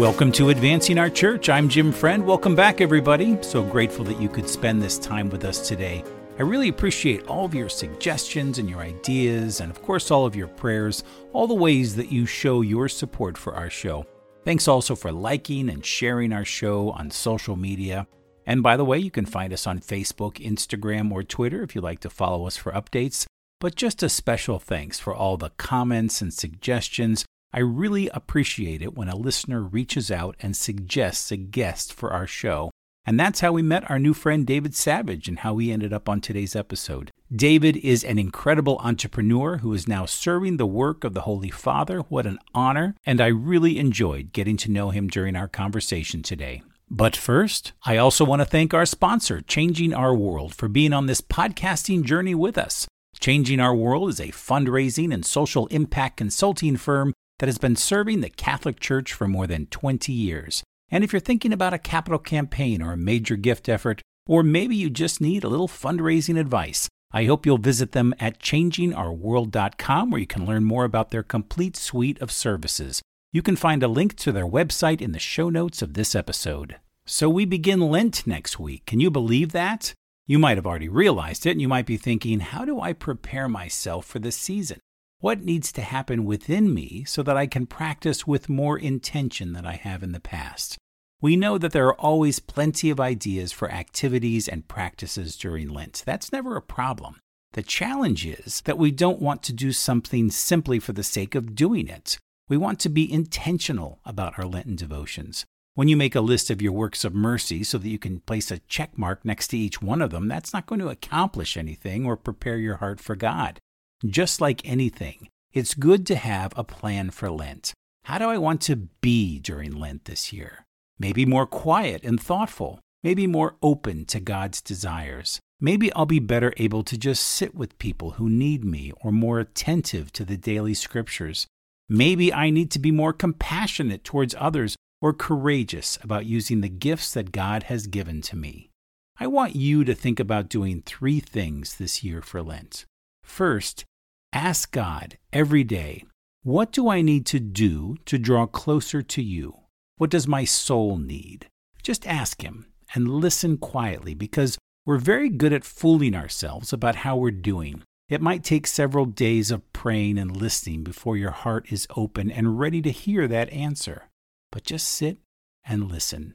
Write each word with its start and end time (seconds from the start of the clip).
Welcome 0.00 0.32
to 0.32 0.48
Advancing 0.48 0.96
Our 0.96 1.10
Church. 1.10 1.50
I'm 1.50 1.68
Jim 1.68 1.92
Friend. 1.92 2.24
Welcome 2.24 2.54
back, 2.54 2.80
everybody. 2.80 3.36
So 3.42 3.62
grateful 3.62 4.02
that 4.06 4.18
you 4.18 4.30
could 4.30 4.48
spend 4.48 4.80
this 4.80 4.98
time 4.98 5.28
with 5.28 5.44
us 5.44 5.68
today. 5.68 6.02
I 6.38 6.42
really 6.42 6.70
appreciate 6.70 7.26
all 7.26 7.44
of 7.44 7.54
your 7.54 7.68
suggestions 7.68 8.56
and 8.56 8.68
your 8.70 8.78
ideas, 8.78 9.60
and 9.60 9.70
of 9.70 9.82
course, 9.82 10.10
all 10.10 10.24
of 10.24 10.34
your 10.34 10.48
prayers, 10.48 11.04
all 11.34 11.46
the 11.46 11.52
ways 11.52 11.96
that 11.96 12.10
you 12.10 12.24
show 12.24 12.62
your 12.62 12.88
support 12.88 13.36
for 13.36 13.54
our 13.54 13.68
show. 13.68 14.06
Thanks 14.42 14.66
also 14.66 14.96
for 14.96 15.12
liking 15.12 15.68
and 15.68 15.84
sharing 15.84 16.32
our 16.32 16.46
show 16.46 16.92
on 16.92 17.10
social 17.10 17.56
media. 17.56 18.06
And 18.46 18.62
by 18.62 18.78
the 18.78 18.86
way, 18.86 18.98
you 18.98 19.10
can 19.10 19.26
find 19.26 19.52
us 19.52 19.66
on 19.66 19.80
Facebook, 19.80 20.36
Instagram, 20.36 21.12
or 21.12 21.22
Twitter 21.22 21.62
if 21.62 21.74
you'd 21.74 21.84
like 21.84 22.00
to 22.00 22.08
follow 22.08 22.46
us 22.46 22.56
for 22.56 22.72
updates. 22.72 23.26
But 23.60 23.74
just 23.74 24.02
a 24.02 24.08
special 24.08 24.58
thanks 24.58 24.98
for 24.98 25.14
all 25.14 25.36
the 25.36 25.50
comments 25.58 26.22
and 26.22 26.32
suggestions. 26.32 27.26
I 27.52 27.58
really 27.58 28.08
appreciate 28.10 28.80
it 28.80 28.96
when 28.96 29.08
a 29.08 29.16
listener 29.16 29.60
reaches 29.60 30.08
out 30.08 30.36
and 30.40 30.56
suggests 30.56 31.32
a 31.32 31.36
guest 31.36 31.92
for 31.92 32.12
our 32.12 32.26
show. 32.26 32.70
And 33.04 33.18
that's 33.18 33.40
how 33.40 33.50
we 33.50 33.62
met 33.62 33.90
our 33.90 33.98
new 33.98 34.14
friend 34.14 34.46
David 34.46 34.76
Savage 34.76 35.26
and 35.26 35.40
how 35.40 35.54
we 35.54 35.72
ended 35.72 35.92
up 35.92 36.08
on 36.08 36.20
today's 36.20 36.54
episode. 36.54 37.10
David 37.34 37.76
is 37.78 38.04
an 38.04 38.20
incredible 38.20 38.78
entrepreneur 38.78 39.58
who 39.58 39.72
is 39.72 39.88
now 39.88 40.06
serving 40.06 40.58
the 40.58 40.66
work 40.66 41.02
of 41.02 41.12
the 41.12 41.22
Holy 41.22 41.50
Father. 41.50 42.00
What 42.00 42.24
an 42.24 42.38
honor! 42.54 42.94
And 43.04 43.20
I 43.20 43.28
really 43.28 43.78
enjoyed 43.78 44.32
getting 44.32 44.56
to 44.58 44.70
know 44.70 44.90
him 44.90 45.08
during 45.08 45.34
our 45.34 45.48
conversation 45.48 46.22
today. 46.22 46.62
But 46.88 47.16
first, 47.16 47.72
I 47.84 47.96
also 47.96 48.24
want 48.24 48.42
to 48.42 48.46
thank 48.46 48.74
our 48.74 48.86
sponsor, 48.86 49.40
Changing 49.40 49.92
Our 49.92 50.14
World, 50.14 50.54
for 50.54 50.68
being 50.68 50.92
on 50.92 51.06
this 51.06 51.20
podcasting 51.20 52.04
journey 52.04 52.34
with 52.34 52.56
us. 52.56 52.86
Changing 53.18 53.58
Our 53.58 53.74
World 53.74 54.08
is 54.08 54.20
a 54.20 54.28
fundraising 54.28 55.12
and 55.12 55.26
social 55.26 55.66
impact 55.68 56.16
consulting 56.16 56.76
firm 56.76 57.12
that 57.40 57.48
has 57.48 57.58
been 57.58 57.74
serving 57.74 58.20
the 58.20 58.28
Catholic 58.28 58.78
Church 58.78 59.14
for 59.14 59.26
more 59.26 59.46
than 59.46 59.66
20 59.66 60.12
years. 60.12 60.62
And 60.90 61.02
if 61.02 61.12
you're 61.12 61.20
thinking 61.20 61.54
about 61.54 61.72
a 61.72 61.78
capital 61.78 62.18
campaign 62.18 62.82
or 62.82 62.92
a 62.92 62.98
major 62.98 63.36
gift 63.36 63.68
effort, 63.68 64.02
or 64.26 64.42
maybe 64.42 64.76
you 64.76 64.90
just 64.90 65.22
need 65.22 65.42
a 65.42 65.48
little 65.48 65.66
fundraising 65.66 66.38
advice, 66.38 66.88
I 67.12 67.24
hope 67.24 67.46
you'll 67.46 67.58
visit 67.58 67.92
them 67.92 68.14
at 68.20 68.40
changingourworld.com 68.40 70.10
where 70.10 70.20
you 70.20 70.26
can 70.26 70.44
learn 70.44 70.64
more 70.64 70.84
about 70.84 71.10
their 71.10 71.22
complete 71.22 71.76
suite 71.76 72.20
of 72.20 72.30
services. 72.30 73.00
You 73.32 73.40
can 73.40 73.56
find 73.56 73.82
a 73.82 73.88
link 73.88 74.16
to 74.16 74.32
their 74.32 74.46
website 74.46 75.00
in 75.00 75.12
the 75.12 75.18
show 75.18 75.48
notes 75.48 75.80
of 75.80 75.94
this 75.94 76.14
episode. 76.14 76.76
So 77.06 77.30
we 77.30 77.46
begin 77.46 77.80
Lent 77.80 78.26
next 78.26 78.60
week. 78.60 78.84
Can 78.84 79.00
you 79.00 79.10
believe 79.10 79.52
that? 79.52 79.94
You 80.26 80.38
might 80.38 80.58
have 80.58 80.66
already 80.66 80.88
realized 80.88 81.46
it, 81.46 81.52
and 81.52 81.60
you 81.60 81.68
might 81.68 81.86
be 81.86 81.96
thinking, 81.96 82.40
how 82.40 82.64
do 82.64 82.80
I 82.80 82.92
prepare 82.92 83.48
myself 83.48 84.04
for 84.04 84.18
this 84.18 84.36
season? 84.36 84.78
What 85.20 85.44
needs 85.44 85.70
to 85.72 85.82
happen 85.82 86.24
within 86.24 86.72
me 86.72 87.04
so 87.04 87.22
that 87.24 87.36
I 87.36 87.46
can 87.46 87.66
practice 87.66 88.26
with 88.26 88.48
more 88.48 88.78
intention 88.78 89.52
than 89.52 89.66
I 89.66 89.76
have 89.76 90.02
in 90.02 90.12
the 90.12 90.18
past? 90.18 90.78
We 91.20 91.36
know 91.36 91.58
that 91.58 91.72
there 91.72 91.86
are 91.88 92.00
always 92.00 92.40
plenty 92.40 92.88
of 92.88 92.98
ideas 92.98 93.52
for 93.52 93.70
activities 93.70 94.48
and 94.48 94.66
practices 94.66 95.36
during 95.36 95.68
Lent. 95.68 96.04
That's 96.06 96.32
never 96.32 96.56
a 96.56 96.62
problem. 96.62 97.20
The 97.52 97.62
challenge 97.62 98.24
is 98.24 98.62
that 98.62 98.78
we 98.78 98.90
don't 98.90 99.20
want 99.20 99.42
to 99.42 99.52
do 99.52 99.72
something 99.72 100.30
simply 100.30 100.78
for 100.78 100.94
the 100.94 101.02
sake 101.02 101.34
of 101.34 101.54
doing 101.54 101.88
it. 101.88 102.16
We 102.48 102.56
want 102.56 102.80
to 102.80 102.88
be 102.88 103.12
intentional 103.12 104.00
about 104.06 104.38
our 104.38 104.46
Lenten 104.46 104.76
devotions. 104.76 105.44
When 105.74 105.88
you 105.88 105.98
make 105.98 106.14
a 106.14 106.22
list 106.22 106.48
of 106.48 106.62
your 106.62 106.72
works 106.72 107.04
of 107.04 107.14
mercy 107.14 107.62
so 107.62 107.76
that 107.76 107.90
you 107.90 107.98
can 107.98 108.20
place 108.20 108.50
a 108.50 108.60
check 108.60 108.96
mark 108.96 109.22
next 109.22 109.48
to 109.48 109.58
each 109.58 109.82
one 109.82 110.00
of 110.00 110.12
them, 110.12 110.28
that's 110.28 110.54
not 110.54 110.64
going 110.64 110.80
to 110.80 110.88
accomplish 110.88 111.58
anything 111.58 112.06
or 112.06 112.16
prepare 112.16 112.56
your 112.56 112.76
heart 112.76 113.00
for 113.00 113.14
God. 113.14 113.60
Just 114.06 114.40
like 114.40 114.66
anything, 114.66 115.28
it's 115.52 115.74
good 115.74 116.06
to 116.06 116.16
have 116.16 116.54
a 116.56 116.64
plan 116.64 117.10
for 117.10 117.30
Lent. 117.30 117.74
How 118.04 118.16
do 118.18 118.30
I 118.30 118.38
want 118.38 118.62
to 118.62 118.76
be 118.76 119.38
during 119.38 119.72
Lent 119.72 120.06
this 120.06 120.32
year? 120.32 120.64
Maybe 120.98 121.26
more 121.26 121.46
quiet 121.46 122.02
and 122.02 122.18
thoughtful. 122.18 122.80
Maybe 123.02 123.26
more 123.26 123.56
open 123.62 124.06
to 124.06 124.20
God's 124.20 124.62
desires. 124.62 125.38
Maybe 125.60 125.92
I'll 125.92 126.06
be 126.06 126.18
better 126.18 126.54
able 126.56 126.82
to 126.84 126.96
just 126.96 127.26
sit 127.26 127.54
with 127.54 127.78
people 127.78 128.12
who 128.12 128.30
need 128.30 128.64
me 128.64 128.92
or 129.02 129.12
more 129.12 129.38
attentive 129.38 130.12
to 130.14 130.24
the 130.24 130.38
daily 130.38 130.72
scriptures. 130.72 131.46
Maybe 131.86 132.32
I 132.32 132.48
need 132.48 132.70
to 132.70 132.78
be 132.78 132.90
more 132.90 133.12
compassionate 133.12 134.02
towards 134.02 134.34
others 134.38 134.76
or 135.02 135.12
courageous 135.12 135.98
about 136.02 136.24
using 136.24 136.62
the 136.62 136.68
gifts 136.70 137.12
that 137.12 137.32
God 137.32 137.64
has 137.64 137.86
given 137.86 138.22
to 138.22 138.36
me. 138.36 138.70
I 139.18 139.26
want 139.26 139.56
you 139.56 139.84
to 139.84 139.94
think 139.94 140.18
about 140.18 140.48
doing 140.48 140.82
three 140.86 141.20
things 141.20 141.76
this 141.76 142.02
year 142.02 142.22
for 142.22 142.42
Lent. 142.42 142.86
First, 143.22 143.84
Ask 144.32 144.70
God 144.70 145.18
every 145.32 145.64
day, 145.64 146.04
what 146.44 146.70
do 146.70 146.88
I 146.88 147.02
need 147.02 147.26
to 147.26 147.40
do 147.40 147.96
to 148.06 148.16
draw 148.16 148.46
closer 148.46 149.02
to 149.02 149.22
you? 149.22 149.56
What 149.96 150.10
does 150.10 150.28
my 150.28 150.44
soul 150.44 150.98
need? 150.98 151.48
Just 151.82 152.06
ask 152.06 152.42
Him 152.42 152.66
and 152.94 153.08
listen 153.08 153.56
quietly 153.58 154.14
because 154.14 154.56
we're 154.86 154.98
very 154.98 155.30
good 155.30 155.52
at 155.52 155.64
fooling 155.64 156.14
ourselves 156.14 156.72
about 156.72 156.96
how 156.96 157.16
we're 157.16 157.32
doing. 157.32 157.82
It 158.08 158.22
might 158.22 158.44
take 158.44 158.68
several 158.68 159.04
days 159.04 159.50
of 159.50 159.72
praying 159.72 160.16
and 160.16 160.36
listening 160.36 160.84
before 160.84 161.16
your 161.16 161.32
heart 161.32 161.72
is 161.72 161.88
open 161.96 162.30
and 162.30 162.58
ready 162.58 162.80
to 162.82 162.90
hear 162.90 163.26
that 163.26 163.52
answer. 163.52 164.10
But 164.52 164.62
just 164.62 164.88
sit 164.88 165.18
and 165.64 165.90
listen. 165.90 166.34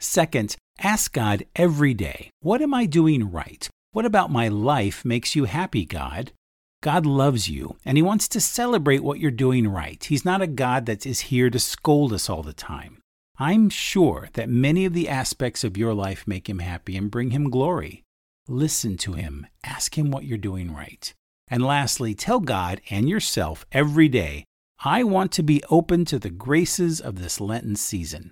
Second, 0.00 0.56
ask 0.80 1.12
God 1.12 1.44
every 1.54 1.94
day, 1.94 2.30
What 2.40 2.60
am 2.60 2.74
I 2.74 2.86
doing 2.86 3.30
right? 3.30 3.68
What 3.92 4.04
about 4.04 4.32
my 4.32 4.48
life 4.48 5.04
makes 5.04 5.36
you 5.36 5.44
happy, 5.44 5.84
God? 5.86 6.32
God 6.86 7.04
loves 7.04 7.48
you 7.48 7.74
and 7.84 7.98
He 7.98 8.02
wants 8.02 8.28
to 8.28 8.40
celebrate 8.40 9.02
what 9.02 9.18
you're 9.18 9.32
doing 9.32 9.66
right. 9.66 10.04
He's 10.04 10.24
not 10.24 10.40
a 10.40 10.46
God 10.46 10.86
that 10.86 11.04
is 11.04 11.32
here 11.32 11.50
to 11.50 11.58
scold 11.58 12.12
us 12.12 12.30
all 12.30 12.44
the 12.44 12.52
time. 12.52 12.98
I'm 13.40 13.70
sure 13.70 14.28
that 14.34 14.48
many 14.48 14.84
of 14.84 14.92
the 14.92 15.08
aspects 15.08 15.64
of 15.64 15.76
your 15.76 15.94
life 15.94 16.28
make 16.28 16.48
Him 16.48 16.60
happy 16.60 16.96
and 16.96 17.10
bring 17.10 17.32
Him 17.32 17.50
glory. 17.50 18.04
Listen 18.46 18.96
to 18.98 19.14
Him, 19.14 19.48
ask 19.64 19.98
Him 19.98 20.12
what 20.12 20.26
you're 20.26 20.38
doing 20.38 20.72
right. 20.72 21.12
And 21.48 21.64
lastly, 21.64 22.14
tell 22.14 22.38
God 22.38 22.80
and 22.88 23.08
yourself 23.08 23.66
every 23.72 24.06
day, 24.06 24.44
I 24.84 25.02
want 25.02 25.32
to 25.32 25.42
be 25.42 25.64
open 25.68 26.04
to 26.04 26.20
the 26.20 26.30
graces 26.30 27.00
of 27.00 27.20
this 27.20 27.40
Lenten 27.40 27.74
season. 27.74 28.30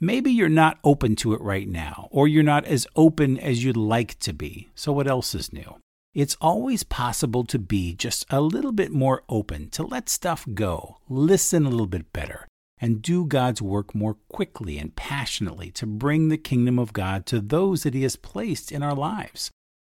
Maybe 0.00 0.32
you're 0.32 0.48
not 0.48 0.80
open 0.82 1.14
to 1.16 1.34
it 1.34 1.40
right 1.40 1.68
now, 1.68 2.08
or 2.10 2.26
you're 2.26 2.42
not 2.42 2.64
as 2.64 2.84
open 2.96 3.38
as 3.38 3.62
you'd 3.62 3.76
like 3.76 4.18
to 4.18 4.32
be. 4.32 4.70
So, 4.74 4.90
what 4.90 5.06
else 5.06 5.36
is 5.36 5.52
new? 5.52 5.76
It's 6.14 6.36
always 6.42 6.82
possible 6.82 7.44
to 7.44 7.58
be 7.58 7.94
just 7.94 8.26
a 8.28 8.42
little 8.42 8.72
bit 8.72 8.92
more 8.92 9.22
open, 9.30 9.70
to 9.70 9.82
let 9.82 10.10
stuff 10.10 10.46
go, 10.52 10.98
listen 11.08 11.64
a 11.64 11.70
little 11.70 11.86
bit 11.86 12.12
better, 12.12 12.46
and 12.78 13.00
do 13.00 13.24
God's 13.24 13.62
work 13.62 13.94
more 13.94 14.18
quickly 14.28 14.76
and 14.76 14.94
passionately 14.94 15.70
to 15.70 15.86
bring 15.86 16.28
the 16.28 16.36
kingdom 16.36 16.78
of 16.78 16.92
God 16.92 17.24
to 17.26 17.40
those 17.40 17.82
that 17.84 17.94
He 17.94 18.02
has 18.02 18.16
placed 18.16 18.70
in 18.70 18.82
our 18.82 18.94
lives. 18.94 19.50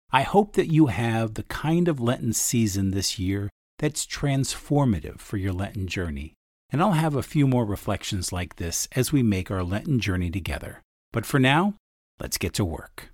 I 0.10 0.22
hope 0.22 0.54
that 0.54 0.72
you 0.72 0.86
have 0.86 1.34
the 1.34 1.44
kind 1.44 1.90
of 1.90 2.00
Lenten 2.00 2.32
season 2.32 2.92
this 2.92 3.20
year 3.20 3.50
that's 3.80 4.06
transformative 4.06 5.20
for 5.20 5.36
your 5.36 5.52
Lenten 5.52 5.88
journey. 5.88 6.34
And 6.70 6.82
I'll 6.82 6.94
have 6.94 7.16
a 7.16 7.24
few 7.24 7.46
more 7.46 7.66
reflections 7.66 8.32
like 8.32 8.56
this 8.56 8.88
as 8.94 9.12
we 9.12 9.22
make 9.22 9.52
our 9.52 9.64
Lenten 9.64 10.00
journey 10.00 10.32
together. 10.32 10.82
But 11.12 11.26
for 11.26 11.40
now, 11.40 11.74
let's 12.22 12.38
get 12.38 12.54
to 12.54 12.64
work. 12.64 13.10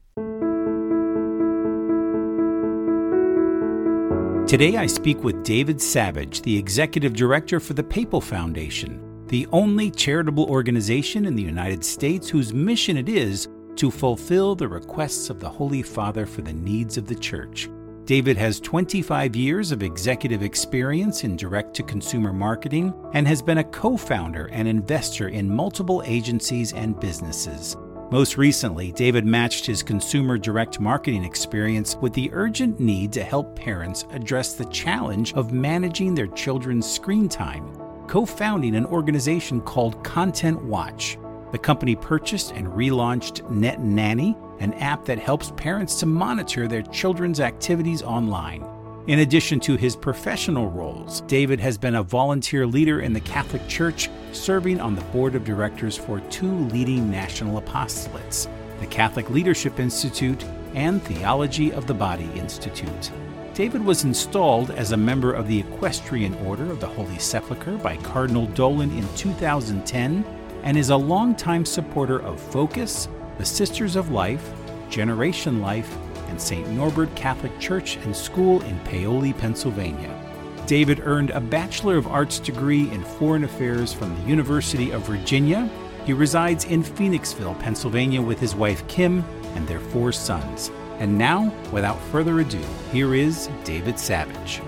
Today 4.51 4.75
I 4.75 4.85
speak 4.85 5.23
with 5.23 5.45
David 5.45 5.81
Savage, 5.81 6.41
the 6.41 6.57
Executive 6.57 7.13
Director 7.13 7.62
for 7.62 7.72
the 7.73 7.85
Papal 7.85 8.19
Foundation, 8.19 9.25
the 9.28 9.47
only 9.53 9.89
charitable 9.89 10.44
organization 10.44 11.25
in 11.25 11.38
the 11.38 11.41
United 11.41 11.85
States 11.85 12.28
whose 12.28 12.53
mission 12.53 12.97
it 12.97 13.07
is 13.07 13.47
to 13.78 13.89
fulfill 13.89 14.53
the 14.53 14.67
requests 14.67 15.29
of 15.29 15.39
the 15.39 15.47
Holy 15.47 15.81
Father 15.81 16.25
for 16.25 16.41
the 16.41 16.51
needs 16.51 16.97
of 16.97 17.07
the 17.07 17.16
Church. 17.16 17.69
David 18.03 18.35
has 18.35 18.59
25 18.59 19.38
years 19.38 19.71
of 19.71 19.83
executive 19.83 20.44
experience 20.44 21.24
in 21.24 21.38
direct 21.38 21.74
to 21.75 21.83
consumer 21.83 22.33
marketing 22.33 22.94
and 23.13 23.25
has 23.25 23.42
been 23.42 23.59
a 23.59 23.63
co 23.63 23.95
founder 23.95 24.48
and 24.48 24.68
investor 24.68 25.30
in 25.30 25.50
multiple 25.50 26.03
agencies 26.06 26.74
and 26.74 27.00
businesses. 27.00 27.77
Most 28.12 28.38
recently, 28.38 28.92
David 28.92 29.25
matched 29.25 29.66
his 29.66 29.81
consumer 29.81 30.38
direct 30.38 30.81
marketing 30.81 31.24
experience 31.24 31.96
with 31.96 32.12
the 32.12 32.30
urgent 32.34 32.78
need 32.78 33.13
to 33.13 33.24
help 33.24 33.56
parents 33.56 34.06
address 34.12 34.52
the 34.52 34.66
challenge 34.66 35.34
of 35.34 35.54
managing 35.54 36.13
their 36.13 36.28
children's 36.28 36.86
screen 36.86 37.30
time, 37.30 37.74
co 38.08 38.25
founding 38.25 38.75
an 38.75 38.86
organization 38.86 39.62
called 39.62 40.04
Content 40.04 40.62
Watch. 40.62 41.18
The 41.54 41.58
company 41.58 41.96
purchased 41.96 42.52
and 42.52 42.68
relaunched 42.68 43.50
Net 43.50 43.80
Nanny, 43.80 44.36
an 44.60 44.74
app 44.74 45.06
that 45.06 45.18
helps 45.18 45.52
parents 45.52 45.98
to 46.02 46.06
monitor 46.06 46.68
their 46.68 46.81
children's 46.81 47.40
activities 47.40 48.04
online. 48.04 48.68
In 49.12 49.19
addition 49.19 49.60
to 49.62 49.75
his 49.75 49.98
professional 49.98 50.69
roles, 50.69 51.19
David 51.28 51.60
has 51.60 51.78
been 51.78 51.96
a 51.96 52.02
volunteer 52.02 52.66
leader 52.66 53.02
in 53.02 53.12
the 53.12 53.19
Catholic 53.19 53.68
Church, 53.68 54.10
serving 54.31 54.80
on 54.80 54.96
the 54.96 55.04
board 55.12 55.36
of 55.36 55.44
directors 55.44 55.98
for 55.98 56.22
two 56.30 56.50
leading 56.69 57.12
national 57.12 57.62
apostolates, 57.62 58.48
the 58.80 58.88
Catholic 58.88 59.30
Leadership 59.30 59.81
Institute 59.81 60.46
and 60.75 61.04
Theology 61.04 61.74
of 61.74 61.88
the 61.88 61.94
Body 61.94 62.30
Institute. 62.36 63.12
David 63.54 63.84
was 63.84 64.06
installed 64.06 64.72
as 64.72 64.94
a 64.94 64.98
member 64.98 65.34
of 65.34 65.50
the 65.50 65.60
Equestrian 65.60 66.34
Order 66.46 66.72
of 66.72 66.80
the 66.80 66.88
Holy 66.88 67.19
Sepulchre 67.19 67.75
by 67.80 67.98
Cardinal 67.98 68.46
Dolan 68.46 68.98
in 68.98 69.06
2010 69.18 70.24
and 70.63 70.78
is 70.78 70.90
a 70.90 70.96
longtime 70.96 71.66
supporter 71.66 72.22
of 72.22 72.40
Focus, 72.40 73.10
the 73.38 73.46
Sisters 73.46 73.98
of 73.98 74.12
Life, 74.12 74.54
Generation 74.90 75.60
Life, 75.60 75.98
and 76.31 76.42
St. 76.42 76.68
Norbert 76.69 77.13
Catholic 77.16 77.57
Church 77.60 77.98
and 77.98 78.16
School 78.16 78.62
in 78.62 78.80
Paoli, 78.80 79.33
Pennsylvania. 79.33 80.18
David 80.66 81.01
earned 81.04 81.31
a 81.31 81.42
Bachelor 81.42 81.98
of 81.98 82.07
Arts 82.07 82.39
degree 82.39 82.89
in 82.92 83.04
Foreign 83.04 83.44
Affairs 83.44 83.94
from 83.94 84.16
the 84.16 84.30
University 84.30 84.92
of 84.92 85.06
Virginia. 85.06 85.69
He 86.06 86.13
resides 86.13 86.66
in 86.66 86.83
Phoenixville, 86.83 87.60
Pennsylvania, 87.60 88.22
with 88.22 88.39
his 88.39 88.56
wife 88.56 88.88
Kim 88.88 89.24
and 89.56 89.68
their 89.68 89.81
four 89.81 90.12
sons. 90.12 90.72
And 91.00 91.18
now, 91.18 91.54
without 91.72 92.00
further 92.04 92.39
ado, 92.39 92.62
here 92.92 93.13
is 93.13 93.50
David 93.66 94.00
Savage. 94.00 94.62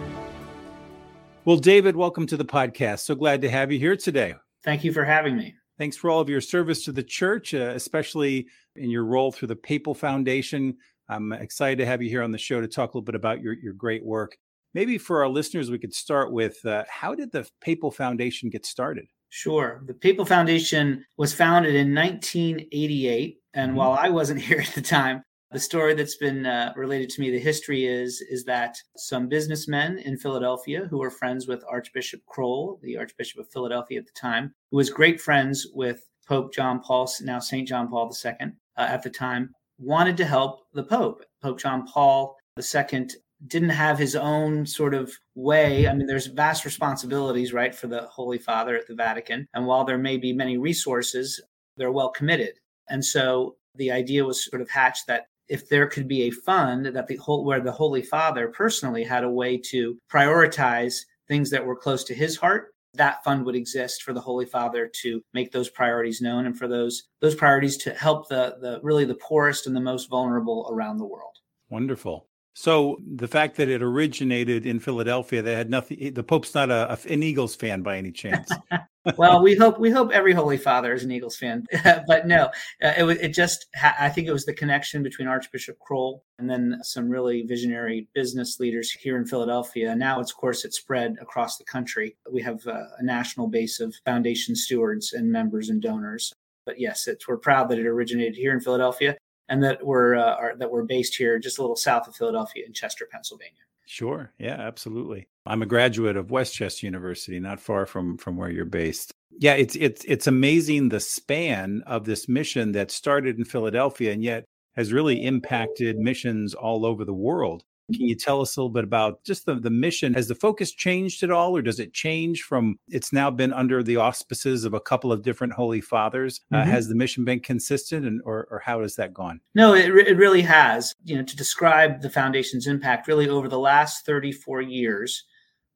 Well, 1.46 1.58
David, 1.58 1.96
welcome 1.96 2.28
to 2.28 2.38
the 2.38 2.46
podcast. 2.46 3.00
So 3.00 3.16
glad 3.16 3.42
to 3.42 3.50
have 3.50 3.72
you 3.72 3.80
here 3.80 3.96
today. 3.96 4.36
Thank 4.64 4.84
you 4.84 4.92
for 4.92 5.06
having 5.06 5.38
me. 5.38 5.56
Thanks 5.78 5.98
for 5.98 6.10
all 6.10 6.20
of 6.20 6.30
your 6.30 6.42
service 6.42 6.86
to 6.86 6.92
the 6.92 7.04
church, 7.04 7.54
uh, 7.54 7.72
especially 7.76 8.48
in 8.76 8.90
your 8.90 9.06
role 9.06 9.32
through 9.32 9.48
the 9.48 9.56
Papal 9.56 9.94
Foundation. 9.94 10.78
I'm 11.14 11.32
excited 11.32 11.78
to 11.78 11.86
have 11.86 12.02
you 12.02 12.10
here 12.10 12.24
on 12.24 12.32
the 12.32 12.38
show 12.38 12.60
to 12.60 12.68
talk 12.68 12.94
a 12.94 12.98
little 12.98 13.06
bit 13.06 13.16
about 13.16 13.42
your, 13.42 13.54
your 13.54 13.74
great 13.74 14.04
work. 14.04 14.36
Maybe 14.74 14.98
for 14.98 15.22
our 15.22 15.30
listeners, 15.30 15.70
we 15.70 15.78
could 15.78 15.94
start 15.94 16.32
with 16.32 16.58
uh, 16.66 16.84
how 16.90 17.14
did 17.14 17.32
the 17.32 17.48
Papal 17.62 17.92
Foundation 17.92 18.50
get 18.50 18.66
started? 18.66 19.06
Sure. 19.30 19.84
The 19.86 19.94
Papal 19.94 20.26
Foundation 20.26 21.06
was 21.18 21.34
founded 21.34 21.76
in 21.76 21.94
1988. 21.94 23.38
And 23.54 23.70
mm-hmm. 23.70 23.78
while 23.78 23.94
I 23.94 24.10
wasn't 24.10 24.42
here 24.48 24.60
at 24.60 24.74
the 24.74 24.82
time, 24.82 25.24
the 25.52 25.60
story 25.60 25.94
that's 25.94 26.18
been 26.18 26.48
uh, 26.48 26.74
related 26.76 27.12
to 27.12 27.22
me, 27.22 27.30
the 27.30 27.40
history 27.40 27.86
is, 27.86 28.22
is 28.22 28.44
that 28.46 28.76
some 28.98 29.30
businessmen 29.30 30.00
in 30.00 30.18
Philadelphia 30.18 30.88
who 30.90 30.98
were 30.98 31.12
friends 31.12 31.48
with 31.48 31.64
Archbishop 31.70 32.22
Krol, 32.26 32.82
the 32.82 32.98
Archbishop 32.98 33.40
of 33.40 33.52
Philadelphia 33.52 34.00
at 34.00 34.08
the 34.08 34.20
time, 34.20 34.56
who 34.72 34.78
was 34.78 34.90
great 34.90 35.22
friends 35.22 35.68
with 35.76 36.02
Pope 36.28 36.52
John 36.56 36.80
Paul, 36.80 37.08
now 37.22 37.38
St. 37.38 37.68
John 37.68 37.88
Paul 37.88 38.12
II 38.26 38.32
uh, 38.42 38.48
at 38.82 39.04
the 39.04 39.12
time, 39.12 39.54
wanted 39.84 40.18
to 40.18 40.26
help 40.26 40.62
the 40.74 40.84
Pope. 40.84 41.24
Pope 41.42 41.60
John 41.60 41.86
Paul 41.88 42.38
II 42.58 43.08
didn't 43.48 43.70
have 43.70 44.00
his 44.00 44.16
own 44.16 44.66
sort 44.66 44.94
of 44.94 45.12
way. 45.36 45.88
I 45.88 45.94
mean, 45.94 46.08
there's 46.08 46.28
vast 46.28 46.66
responsibilities, 46.66 47.52
right, 47.52 47.76
for 47.76 47.88
the 47.88 48.04
Holy 48.04 48.38
Father 48.38 48.76
at 48.76 48.88
the 48.88 48.96
Vatican. 48.96 49.48
And 49.54 49.66
while 49.66 49.84
there 49.84 49.98
may 49.98 50.18
be 50.18 50.34
many 50.34 50.58
resources, 50.58 51.42
they're 51.78 51.92
well 51.92 52.10
committed. 52.10 52.54
And 52.90 53.04
so 53.04 53.56
the 53.76 53.92
idea 53.92 54.26
was 54.26 54.46
sort 54.46 54.62
of 54.62 54.70
hatched 54.70 55.08
that 55.08 55.26
if 55.50 55.68
there 55.68 55.88
could 55.88 56.08
be 56.08 56.24
a 56.24 56.32
fund 56.32 56.86
that 56.86 57.08
the 57.08 57.18
whole 57.18 57.44
where 57.44 57.60
the 57.60 57.72
Holy 57.72 58.02
Father 58.02 58.48
personally 58.48 59.04
had 59.04 59.24
a 59.24 59.30
way 59.30 59.58
to 59.58 59.98
prioritize 60.12 61.02
things 61.28 61.50
that 61.50 61.66
were 61.66 61.76
close 61.76 62.04
to 62.06 62.14
his 62.14 62.38
heart, 62.38 62.73
that 62.96 63.24
fund 63.24 63.46
would 63.46 63.56
exist 63.56 64.04
for 64.04 64.14
the 64.14 64.22
Holy 64.22 64.46
Father 64.46 64.90
to 65.02 65.22
make 65.34 65.52
those 65.52 65.70
priorities 65.70 66.22
known 66.22 66.46
and 66.46 66.58
for 66.58 66.68
those 66.68 67.04
those 67.22 67.36
priorities 67.36 67.78
to 67.78 67.94
help 67.94 68.30
the 68.30 68.58
the 68.62 68.80
really 68.84 69.06
the 69.06 69.16
poorest 69.16 69.68
and 69.68 69.76
the 69.76 69.82
most 69.82 70.10
vulnerable 70.10 70.70
around 70.72 70.98
the 70.98 71.06
world. 71.06 71.38
Wonderful. 71.70 72.28
So 72.56 73.00
the 73.04 73.28
fact 73.28 73.58
that 73.58 73.68
it 73.68 73.82
originated 73.82 74.68
in 74.68 74.80
Philadelphia, 74.80 75.42
they 75.42 75.56
had 75.56 75.72
nothing. 75.72 76.14
The 76.14 76.24
Pope's 76.24 76.54
not 76.54 76.70
a, 76.70 77.00
an 77.10 77.24
Eagles 77.24 77.56
fan 77.56 77.82
by 77.82 77.98
any 77.98 78.12
chance. 78.12 78.52
well, 79.18 79.42
we 79.42 79.56
hope 79.56 79.80
we 79.80 79.90
hope 79.90 80.12
every 80.12 80.34
Holy 80.34 80.58
Father 80.58 80.94
is 80.94 81.04
an 81.04 81.12
Eagles 81.12 81.36
fan, 81.36 81.66
but 82.08 82.28
no, 82.28 82.46
uh, 82.84 82.94
it 82.96 83.04
was 83.04 83.18
it 83.18 83.30
just. 83.30 83.66
I 83.82 84.08
think 84.10 84.28
it 84.28 84.34
was 84.34 84.46
the 84.46 84.54
connection 84.54 85.02
between 85.02 85.28
Archbishop 85.28 85.78
Krol 85.80 86.20
and 86.38 86.48
then 86.48 86.78
some 86.84 87.10
really 87.10 87.42
visionary 87.42 88.08
business 88.14 88.60
leaders 88.60 88.92
here 88.92 89.18
in 89.18 89.26
Philadelphia. 89.26 89.96
Now, 89.96 90.20
it's, 90.20 90.32
of 90.32 90.38
course, 90.38 90.64
it's 90.64 90.78
spread 90.78 91.16
across 91.22 91.58
the 91.58 91.66
country. 91.66 92.16
We 92.32 92.44
have 92.44 92.66
uh, 92.68 92.84
a 93.00 93.04
national 93.04 93.48
base 93.48 93.80
of 93.80 93.96
foundation 94.06 94.56
stewards 94.56 95.14
and 95.14 95.32
members 95.32 95.70
and 95.70 95.82
donors. 95.82 96.32
But 96.66 96.80
yes, 96.80 97.08
we're 97.28 97.38
proud 97.38 97.70
that 97.70 97.80
it 97.80 97.88
originated 97.88 98.36
here 98.36 98.54
in 98.54 98.62
Philadelphia 98.62 99.18
and 99.50 99.64
that 99.64 99.86
we're 99.86 100.16
uh, 100.16 100.36
are, 100.36 100.56
that 100.58 100.72
we're 100.72 100.84
based 100.84 101.16
here 101.16 101.40
just 101.40 101.58
a 101.58 101.62
little 101.62 101.76
south 101.76 102.08
of 102.08 102.16
Philadelphia 102.16 102.64
in 102.66 102.74
Chester, 102.74 103.08
Pennsylvania. 103.12 103.62
Sure. 103.86 104.32
Yeah, 104.40 104.56
absolutely. 104.60 105.28
I'm 105.46 105.62
a 105.62 105.68
graduate 105.68 106.16
of 106.16 106.32
West 106.32 106.54
Chester 106.54 106.86
University, 106.86 107.40
not 107.40 107.60
far 107.60 107.86
from 107.86 108.18
from 108.18 108.38
where 108.38 108.50
you're 108.50 108.66
based. 108.66 109.12
Yeah, 109.40 109.54
it's 109.54 109.76
it's 109.76 110.04
it's 110.06 110.28
amazing 110.28 110.90
the 110.90 111.00
span 111.00 111.84
of 111.86 112.06
this 112.06 112.30
mission 112.30 112.72
that 112.74 112.92
started 112.92 113.38
in 113.38 113.46
Philadelphia 113.46 114.12
and 114.14 114.24
yet 114.24 114.46
has 114.76 114.94
really 114.94 115.24
impacted 115.24 115.98
missions 115.98 116.54
all 116.54 116.86
over 116.86 117.06
the 117.06 117.14
world. 117.14 117.64
Can 117.92 118.08
you 118.08 118.16
tell 118.16 118.42
us 118.42 118.56
a 118.56 118.62
little 118.62 118.70
bit 118.70 118.84
about 118.84 119.24
just 119.24 119.46
the, 119.46 119.56
the 119.56 119.70
mission? 119.70 120.14
Has 120.14 120.28
the 120.28 120.36
focus 120.36 120.72
changed 120.72 121.22
at 121.24 121.32
all, 121.32 121.56
or 121.56 121.62
does 121.62 121.80
it 121.80 121.94
change 121.94 122.44
from 122.44 122.80
it's 122.88 123.12
now 123.12 123.30
been 123.30 123.52
under 123.52 123.84
the 123.84 123.98
auspices 123.98 124.64
of 124.64 124.74
a 124.74 124.80
couple 124.80 125.12
of 125.12 125.22
different 125.22 125.54
holy 125.54 125.82
fathers? 125.82 126.40
Uh, 126.52 126.58
mm-hmm. 126.58 126.70
Uh, 126.70 126.72
has 126.72 126.88
the 126.88 126.96
mission 126.96 127.26
been 127.26 127.42
consistent, 127.42 128.06
and 128.06 128.22
or, 128.26 128.48
or 128.50 128.60
how 128.60 128.82
has 128.82 128.96
that 128.96 129.14
gone? 129.14 129.42
No, 129.54 129.74
it, 129.74 129.90
it 129.90 130.18
really 130.18 130.42
has. 130.42 130.96
You 131.04 131.18
know, 131.18 131.24
to 131.24 131.36
describe 131.36 132.02
the 132.02 132.10
foundation's 132.10 132.68
impact, 132.68 133.08
really 133.08 133.28
over 133.28 133.50
the 133.50 133.60
last 133.60 134.06
34 134.06 134.62
years, 134.62 135.24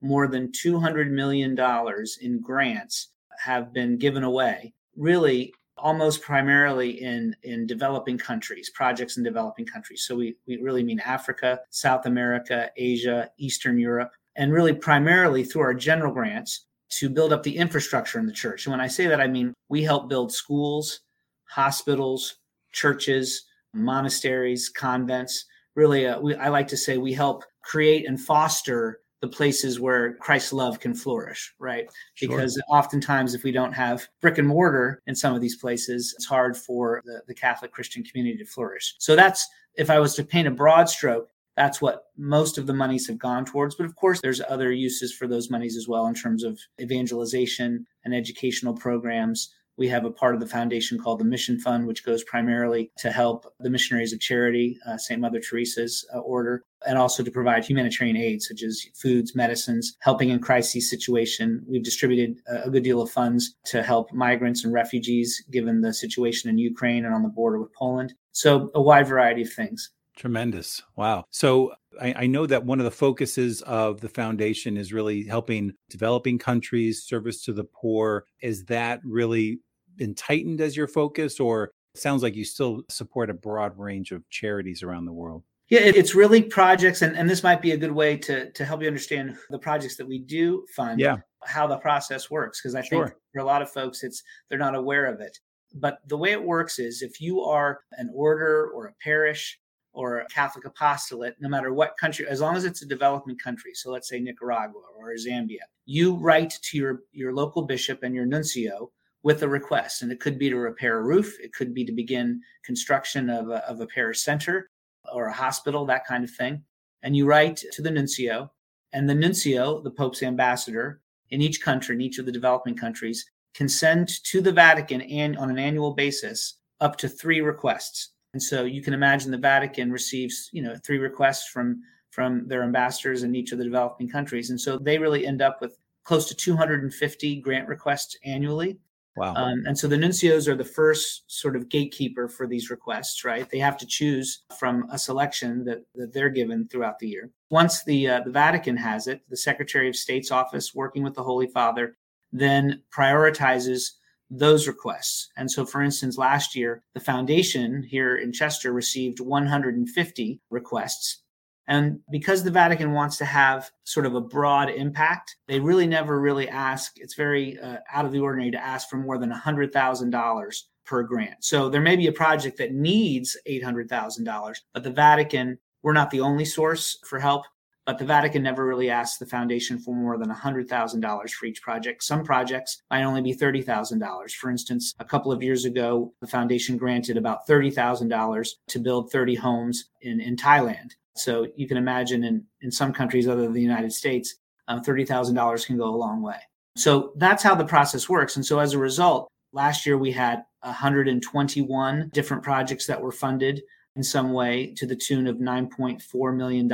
more 0.01 0.27
than 0.27 0.51
200 0.51 1.11
million 1.11 1.55
dollars 1.55 2.17
in 2.21 2.41
grants 2.41 3.09
have 3.43 3.73
been 3.73 3.97
given 3.97 4.23
away. 4.23 4.73
Really, 4.95 5.53
almost 5.77 6.21
primarily 6.21 7.01
in 7.01 7.35
in 7.43 7.67
developing 7.67 8.17
countries 8.17 8.69
projects 8.69 9.17
in 9.17 9.23
developing 9.23 9.65
countries. 9.65 10.03
So 10.03 10.15
we, 10.15 10.35
we 10.47 10.57
really 10.57 10.83
mean 10.83 10.99
africa 10.99 11.59
south 11.69 12.05
america 12.05 12.69
asia 12.77 13.29
eastern 13.37 13.77
europe 13.77 14.11
and 14.35 14.53
really 14.53 14.73
primarily 14.73 15.43
through 15.43 15.61
our 15.61 15.73
general 15.73 16.13
grants 16.13 16.65
to 16.89 17.09
build 17.09 17.33
up 17.33 17.43
the 17.43 17.57
infrastructure 17.57 18.17
in 18.19 18.25
the 18.25 18.31
church. 18.31 18.65
And 18.65 18.71
when 18.71 18.81
i 18.81 18.87
say 18.87 19.07
that 19.07 19.21
i 19.21 19.27
mean 19.27 19.53
we 19.69 19.83
help 19.83 20.09
build 20.09 20.31
schools 20.31 21.01
hospitals 21.49 22.37
churches 22.71 23.45
monasteries 23.73 24.69
convents. 24.69 25.45
Really 25.75 26.07
uh, 26.07 26.19
we, 26.19 26.35
i 26.35 26.49
like 26.49 26.67
to 26.69 26.77
say 26.77 26.97
we 26.97 27.13
help 27.13 27.43
create 27.63 28.07
and 28.07 28.19
foster 28.19 28.99
the 29.21 29.27
places 29.27 29.79
where 29.79 30.13
Christ's 30.15 30.53
love 30.53 30.79
can 30.79 30.93
flourish, 30.93 31.53
right? 31.59 31.87
Sure. 32.13 32.29
Because 32.29 32.61
oftentimes, 32.69 33.33
if 33.33 33.43
we 33.43 33.51
don't 33.51 33.73
have 33.73 34.07
brick 34.21 34.37
and 34.37 34.47
mortar 34.47 35.01
in 35.07 35.15
some 35.15 35.33
of 35.33 35.41
these 35.41 35.57
places, 35.57 36.13
it's 36.15 36.25
hard 36.25 36.55
for 36.55 37.01
the, 37.05 37.21
the 37.27 37.33
Catholic 37.33 37.71
Christian 37.71 38.03
community 38.03 38.37
to 38.37 38.45
flourish. 38.45 38.95
So 38.99 39.15
that's, 39.15 39.47
if 39.75 39.89
I 39.89 39.99
was 39.99 40.13
to 40.15 40.23
paint 40.23 40.47
a 40.47 40.51
broad 40.51 40.87
stroke, 40.87 41.29
that's 41.55 41.81
what 41.81 42.03
most 42.15 42.59
of 42.59 42.67
the 42.67 42.73
monies 42.73 43.07
have 43.07 43.17
gone 43.17 43.43
towards. 43.43 43.73
But 43.73 43.87
of 43.87 43.95
course, 43.95 44.21
there's 44.21 44.41
other 44.47 44.71
uses 44.71 45.11
for 45.11 45.27
those 45.27 45.49
monies 45.49 45.75
as 45.75 45.87
well 45.87 46.05
in 46.05 46.13
terms 46.13 46.43
of 46.43 46.59
evangelization 46.79 47.87
and 48.05 48.13
educational 48.13 48.75
programs, 48.75 49.51
we 49.77 49.87
have 49.87 50.05
a 50.05 50.11
part 50.11 50.33
of 50.33 50.41
the 50.41 50.47
foundation 50.47 50.99
called 50.99 51.19
the 51.19 51.25
Mission 51.25 51.59
Fund, 51.59 51.87
which 51.87 52.03
goes 52.03 52.23
primarily 52.23 52.91
to 52.97 53.11
help 53.11 53.53
the 53.59 53.69
missionaries 53.69 54.11
of 54.11 54.19
charity, 54.19 54.77
uh, 54.87 54.97
St. 54.97 55.21
Mother 55.21 55.39
Teresa's 55.39 56.05
uh, 56.13 56.19
order, 56.19 56.63
and 56.85 56.97
also 56.97 57.23
to 57.23 57.31
provide 57.31 57.63
humanitarian 57.63 58.17
aid 58.17 58.41
such 58.41 58.63
as 58.63 58.85
foods, 58.95 59.35
medicines, 59.35 59.95
helping 59.99 60.29
in 60.29 60.39
crisis 60.39 60.89
situation. 60.89 61.63
We've 61.67 61.83
distributed 61.83 62.39
a 62.47 62.69
good 62.69 62.83
deal 62.83 63.01
of 63.01 63.11
funds 63.11 63.55
to 63.65 63.83
help 63.83 64.11
migrants 64.13 64.63
and 64.63 64.73
refugees 64.73 65.43
given 65.51 65.81
the 65.81 65.93
situation 65.93 66.49
in 66.49 66.57
Ukraine 66.57 67.05
and 67.05 67.13
on 67.13 67.23
the 67.23 67.29
border 67.29 67.59
with 67.59 67.73
Poland. 67.73 68.13
So 68.31 68.71
a 68.75 68.81
wide 68.81 69.07
variety 69.07 69.43
of 69.43 69.51
things. 69.51 69.91
Tremendous. 70.17 70.81
Wow. 70.95 71.25
So 71.29 71.73
I, 72.01 72.13
I, 72.17 72.27
know 72.27 72.47
that 72.47 72.65
one 72.65 72.79
of 72.79 72.85
the 72.85 72.91
focuses 72.91 73.61
of 73.61 74.01
the 74.01 74.09
foundation 74.09 74.75
is 74.75 74.91
really 74.91 75.23
helping 75.23 75.73
developing 75.91 76.39
countries, 76.39 77.03
service 77.03 77.43
to 77.43 77.53
the 77.53 77.65
poor. 77.65 78.25
Is 78.41 78.65
that 78.65 78.99
really 79.05 79.59
been 79.97 80.15
tightened 80.15 80.61
as 80.61 80.77
your 80.77 80.87
focus, 80.87 81.39
or 81.39 81.71
sounds 81.95 82.23
like 82.23 82.35
you 82.35 82.45
still 82.45 82.83
support 82.89 83.29
a 83.29 83.33
broad 83.33 83.77
range 83.77 84.11
of 84.11 84.27
charities 84.29 84.83
around 84.83 85.05
the 85.05 85.13
world? 85.13 85.43
Yeah, 85.69 85.81
it's 85.81 86.15
really 86.15 86.41
projects, 86.41 87.01
and, 87.01 87.17
and 87.17 87.29
this 87.29 87.43
might 87.43 87.61
be 87.61 87.71
a 87.71 87.77
good 87.77 87.91
way 87.91 88.15
to, 88.17 88.49
to 88.51 88.65
help 88.65 88.81
you 88.81 88.87
understand 88.87 89.35
the 89.49 89.59
projects 89.59 89.97
that 89.97 90.07
we 90.07 90.19
do 90.19 90.65
fund, 90.73 90.97
yeah. 90.97 91.17
how 91.43 91.67
the 91.67 91.75
process 91.77 92.31
works. 92.31 92.61
Because 92.61 92.73
I 92.73 92.81
sure. 92.81 93.07
think 93.07 93.17
for 93.33 93.39
a 93.39 93.45
lot 93.45 93.61
of 93.61 93.69
folks, 93.69 94.03
it's 94.03 94.23
they're 94.47 94.57
not 94.57 94.75
aware 94.75 95.07
of 95.07 95.19
it. 95.19 95.37
But 95.75 95.99
the 96.07 96.17
way 96.17 96.31
it 96.31 96.41
works 96.41 96.79
is 96.79 97.01
if 97.01 97.19
you 97.19 97.41
are 97.41 97.81
an 97.97 98.09
order 98.13 98.71
or 98.73 98.87
a 98.87 98.93
parish 99.03 99.59
or 99.91 100.19
a 100.19 100.27
Catholic 100.27 100.63
apostolate, 100.63 101.35
no 101.41 101.49
matter 101.49 101.73
what 101.73 101.97
country, 101.97 102.25
as 102.29 102.39
long 102.39 102.55
as 102.55 102.63
it's 102.63 102.83
a 102.83 102.87
developing 102.87 103.37
country, 103.37 103.73
so 103.73 103.91
let's 103.91 104.07
say 104.07 104.21
Nicaragua 104.21 104.79
or 104.97 105.13
Zambia, 105.15 105.65
you 105.85 106.15
write 106.15 106.57
to 106.61 106.77
your, 106.77 107.01
your 107.11 107.33
local 107.33 107.63
bishop 107.63 108.03
and 108.03 108.15
your 108.15 108.25
nuncio 108.25 108.91
with 109.23 109.43
a 109.43 109.47
request. 109.47 110.01
And 110.01 110.11
it 110.11 110.19
could 110.19 110.39
be 110.39 110.49
to 110.49 110.57
repair 110.57 110.97
a 110.97 111.03
roof, 111.03 111.37
it 111.41 111.53
could 111.53 111.73
be 111.73 111.85
to 111.85 111.91
begin 111.91 112.41
construction 112.63 113.29
of 113.29 113.49
a, 113.49 113.67
of 113.67 113.81
a 113.81 113.87
parish 113.87 114.21
center 114.21 114.69
or 115.13 115.27
a 115.27 115.33
hospital, 115.33 115.85
that 115.85 116.05
kind 116.05 116.23
of 116.23 116.31
thing. 116.31 116.63
And 117.03 117.15
you 117.15 117.25
write 117.25 117.63
to 117.71 117.81
the 117.81 117.91
nuncio, 117.91 118.51
and 118.93 119.09
the 119.09 119.15
nuncio, 119.15 119.81
the 119.81 119.91
Pope's 119.91 120.23
ambassador 120.23 121.01
in 121.29 121.41
each 121.41 121.61
country, 121.61 121.95
in 121.95 122.01
each 122.01 122.19
of 122.19 122.25
the 122.25 122.31
developing 122.31 122.75
countries, 122.75 123.25
can 123.53 123.67
send 123.67 124.23
to 124.23 124.41
the 124.41 124.51
Vatican 124.51 125.01
and 125.01 125.37
on 125.37 125.49
an 125.49 125.59
annual 125.59 125.93
basis 125.93 126.55
up 126.79 126.95
to 126.97 127.09
three 127.09 127.41
requests. 127.41 128.11
And 128.33 128.41
so 128.41 128.65
you 128.65 128.81
can 128.81 128.93
imagine 128.93 129.31
the 129.31 129.37
Vatican 129.37 129.91
receives, 129.91 130.49
you 130.53 130.61
know, 130.61 130.75
three 130.85 130.99
requests 130.99 131.47
from 131.47 131.81
from 132.11 132.47
their 132.47 132.63
ambassadors 132.63 133.21
in 133.21 133.35
each 133.35 133.51
of 133.51 133.59
the 133.59 133.63
developing 133.63 134.09
countries. 134.09 134.49
And 134.49 134.59
so 134.59 134.77
they 134.79 134.97
really 134.97 135.27
end 135.27 135.41
up 135.41 135.61
with 135.61 135.77
close 136.03 136.27
to 136.29 136.35
250 136.35 137.41
grant 137.41 137.67
requests 137.67 138.17
annually 138.23 138.79
Wow. 139.17 139.33
Um, 139.35 139.63
and 139.65 139.77
so 139.77 139.87
the 139.87 139.95
nuncios 139.95 140.47
are 140.47 140.55
the 140.55 140.63
first 140.63 141.23
sort 141.25 141.55
of 141.55 141.69
gatekeeper 141.69 142.27
for 142.29 142.45
these 142.45 142.69
requests, 142.69 143.25
right? 143.25 143.49
They 143.49 143.57
have 143.57 143.77
to 143.77 143.85
choose 143.87 144.43
from 144.59 144.87
a 144.91 144.99
selection 144.99 145.63
that, 145.65 145.79
that 145.95 146.13
they're 146.13 146.29
given 146.29 146.67
throughout 146.67 146.99
the 146.99 147.07
year. 147.07 147.31
Once 147.49 147.83
the, 147.83 148.07
uh, 148.07 148.21
the 148.23 148.31
Vatican 148.31 148.77
has 148.77 149.07
it, 149.07 149.21
the 149.29 149.37
Secretary 149.37 149.89
of 149.89 149.95
State's 149.95 150.31
office, 150.31 150.75
working 150.75 151.03
with 151.03 151.15
the 151.15 151.23
Holy 151.23 151.47
Father, 151.47 151.97
then 152.31 152.83
prioritizes 152.95 153.93
those 154.29 154.67
requests. 154.67 155.29
And 155.37 155.49
so, 155.49 155.65
for 155.65 155.81
instance, 155.81 156.17
last 156.17 156.55
year, 156.55 156.83
the 156.93 156.99
foundation 156.99 157.81
here 157.81 158.17
in 158.17 158.31
Chester 158.31 158.71
received 158.73 159.19
150 159.19 160.41
requests 160.49 161.23
and 161.67 161.99
because 162.09 162.43
the 162.43 162.51
Vatican 162.51 162.93
wants 162.93 163.17
to 163.17 163.25
have 163.25 163.69
sort 163.83 164.05
of 164.05 164.15
a 164.15 164.21
broad 164.21 164.69
impact, 164.69 165.35
they 165.47 165.59
really 165.59 165.85
never 165.85 166.19
really 166.19 166.47
ask. 166.47 166.93
It's 166.97 167.15
very 167.15 167.59
uh, 167.59 167.77
out 167.91 168.05
of 168.05 168.11
the 168.11 168.19
ordinary 168.19 168.51
to 168.51 168.63
ask 168.63 168.89
for 168.89 168.97
more 168.97 169.17
than 169.17 169.31
$100,000 169.31 170.63
per 170.85 171.03
grant. 171.03 171.43
So 171.43 171.69
there 171.69 171.81
may 171.81 171.97
be 171.97 172.07
a 172.07 172.13
project 172.13 172.57
that 172.59 172.73
needs 172.73 173.35
$800,000, 173.47 174.55
but 174.73 174.83
the 174.83 174.91
Vatican, 174.91 175.57
we're 175.83 175.93
not 175.93 176.09
the 176.09 176.21
only 176.21 176.45
source 176.45 176.97
for 177.05 177.19
help. 177.19 177.45
But 177.87 177.99
the 177.99 178.05
Vatican 178.05 178.43
never 178.43 178.65
really 178.65 178.89
asked 178.89 179.17
the 179.17 179.25
foundation 179.25 179.79
for 179.79 179.95
more 179.95 180.17
than 180.17 180.29
$100,000 180.29 181.29
for 181.31 181.45
each 181.45 181.61
project. 181.61 182.03
Some 182.03 182.21
projects 182.21 182.81
might 182.91 183.03
only 183.03 183.21
be 183.21 183.33
$30,000. 183.33 184.31
For 184.31 184.51
instance, 184.51 184.93
a 184.99 185.05
couple 185.05 185.31
of 185.31 185.41
years 185.41 185.63
ago, 185.63 186.13
the 186.19 186.27
foundation 186.27 186.75
granted 186.75 187.15
about 187.15 187.47
$30,000 187.47 188.49
to 188.67 188.79
build 188.79 189.09
30 189.09 189.35
homes 189.35 189.85
in, 190.01 190.19
in 190.19 190.35
Thailand. 190.35 190.91
So 191.15 191.47
you 191.55 191.65
can 191.65 191.77
imagine 191.77 192.25
in, 192.25 192.43
in 192.59 192.71
some 192.71 192.91
countries 192.91 193.25
other 193.25 193.43
than 193.43 193.53
the 193.53 193.61
United 193.61 193.93
States, 193.93 194.35
um, 194.67 194.81
$30,000 194.81 195.65
can 195.65 195.77
go 195.77 195.85
a 195.85 195.95
long 195.95 196.21
way. 196.21 196.39
So 196.75 197.13
that's 197.15 197.41
how 197.41 197.55
the 197.55 197.63
process 197.63 198.09
works. 198.09 198.35
And 198.35 198.45
so 198.45 198.59
as 198.59 198.73
a 198.73 198.77
result, 198.77 199.29
last 199.53 199.85
year 199.85 199.97
we 199.97 200.11
had 200.11 200.43
121 200.59 202.09
different 202.13 202.43
projects 202.43 202.85
that 202.87 203.01
were 203.01 203.13
funded 203.13 203.61
in 203.97 204.03
some 204.03 204.31
way 204.31 204.73
to 204.77 204.85
the 204.85 204.95
tune 204.95 205.25
of 205.25 205.37
$9.4 205.37 206.37
million. 206.37 206.71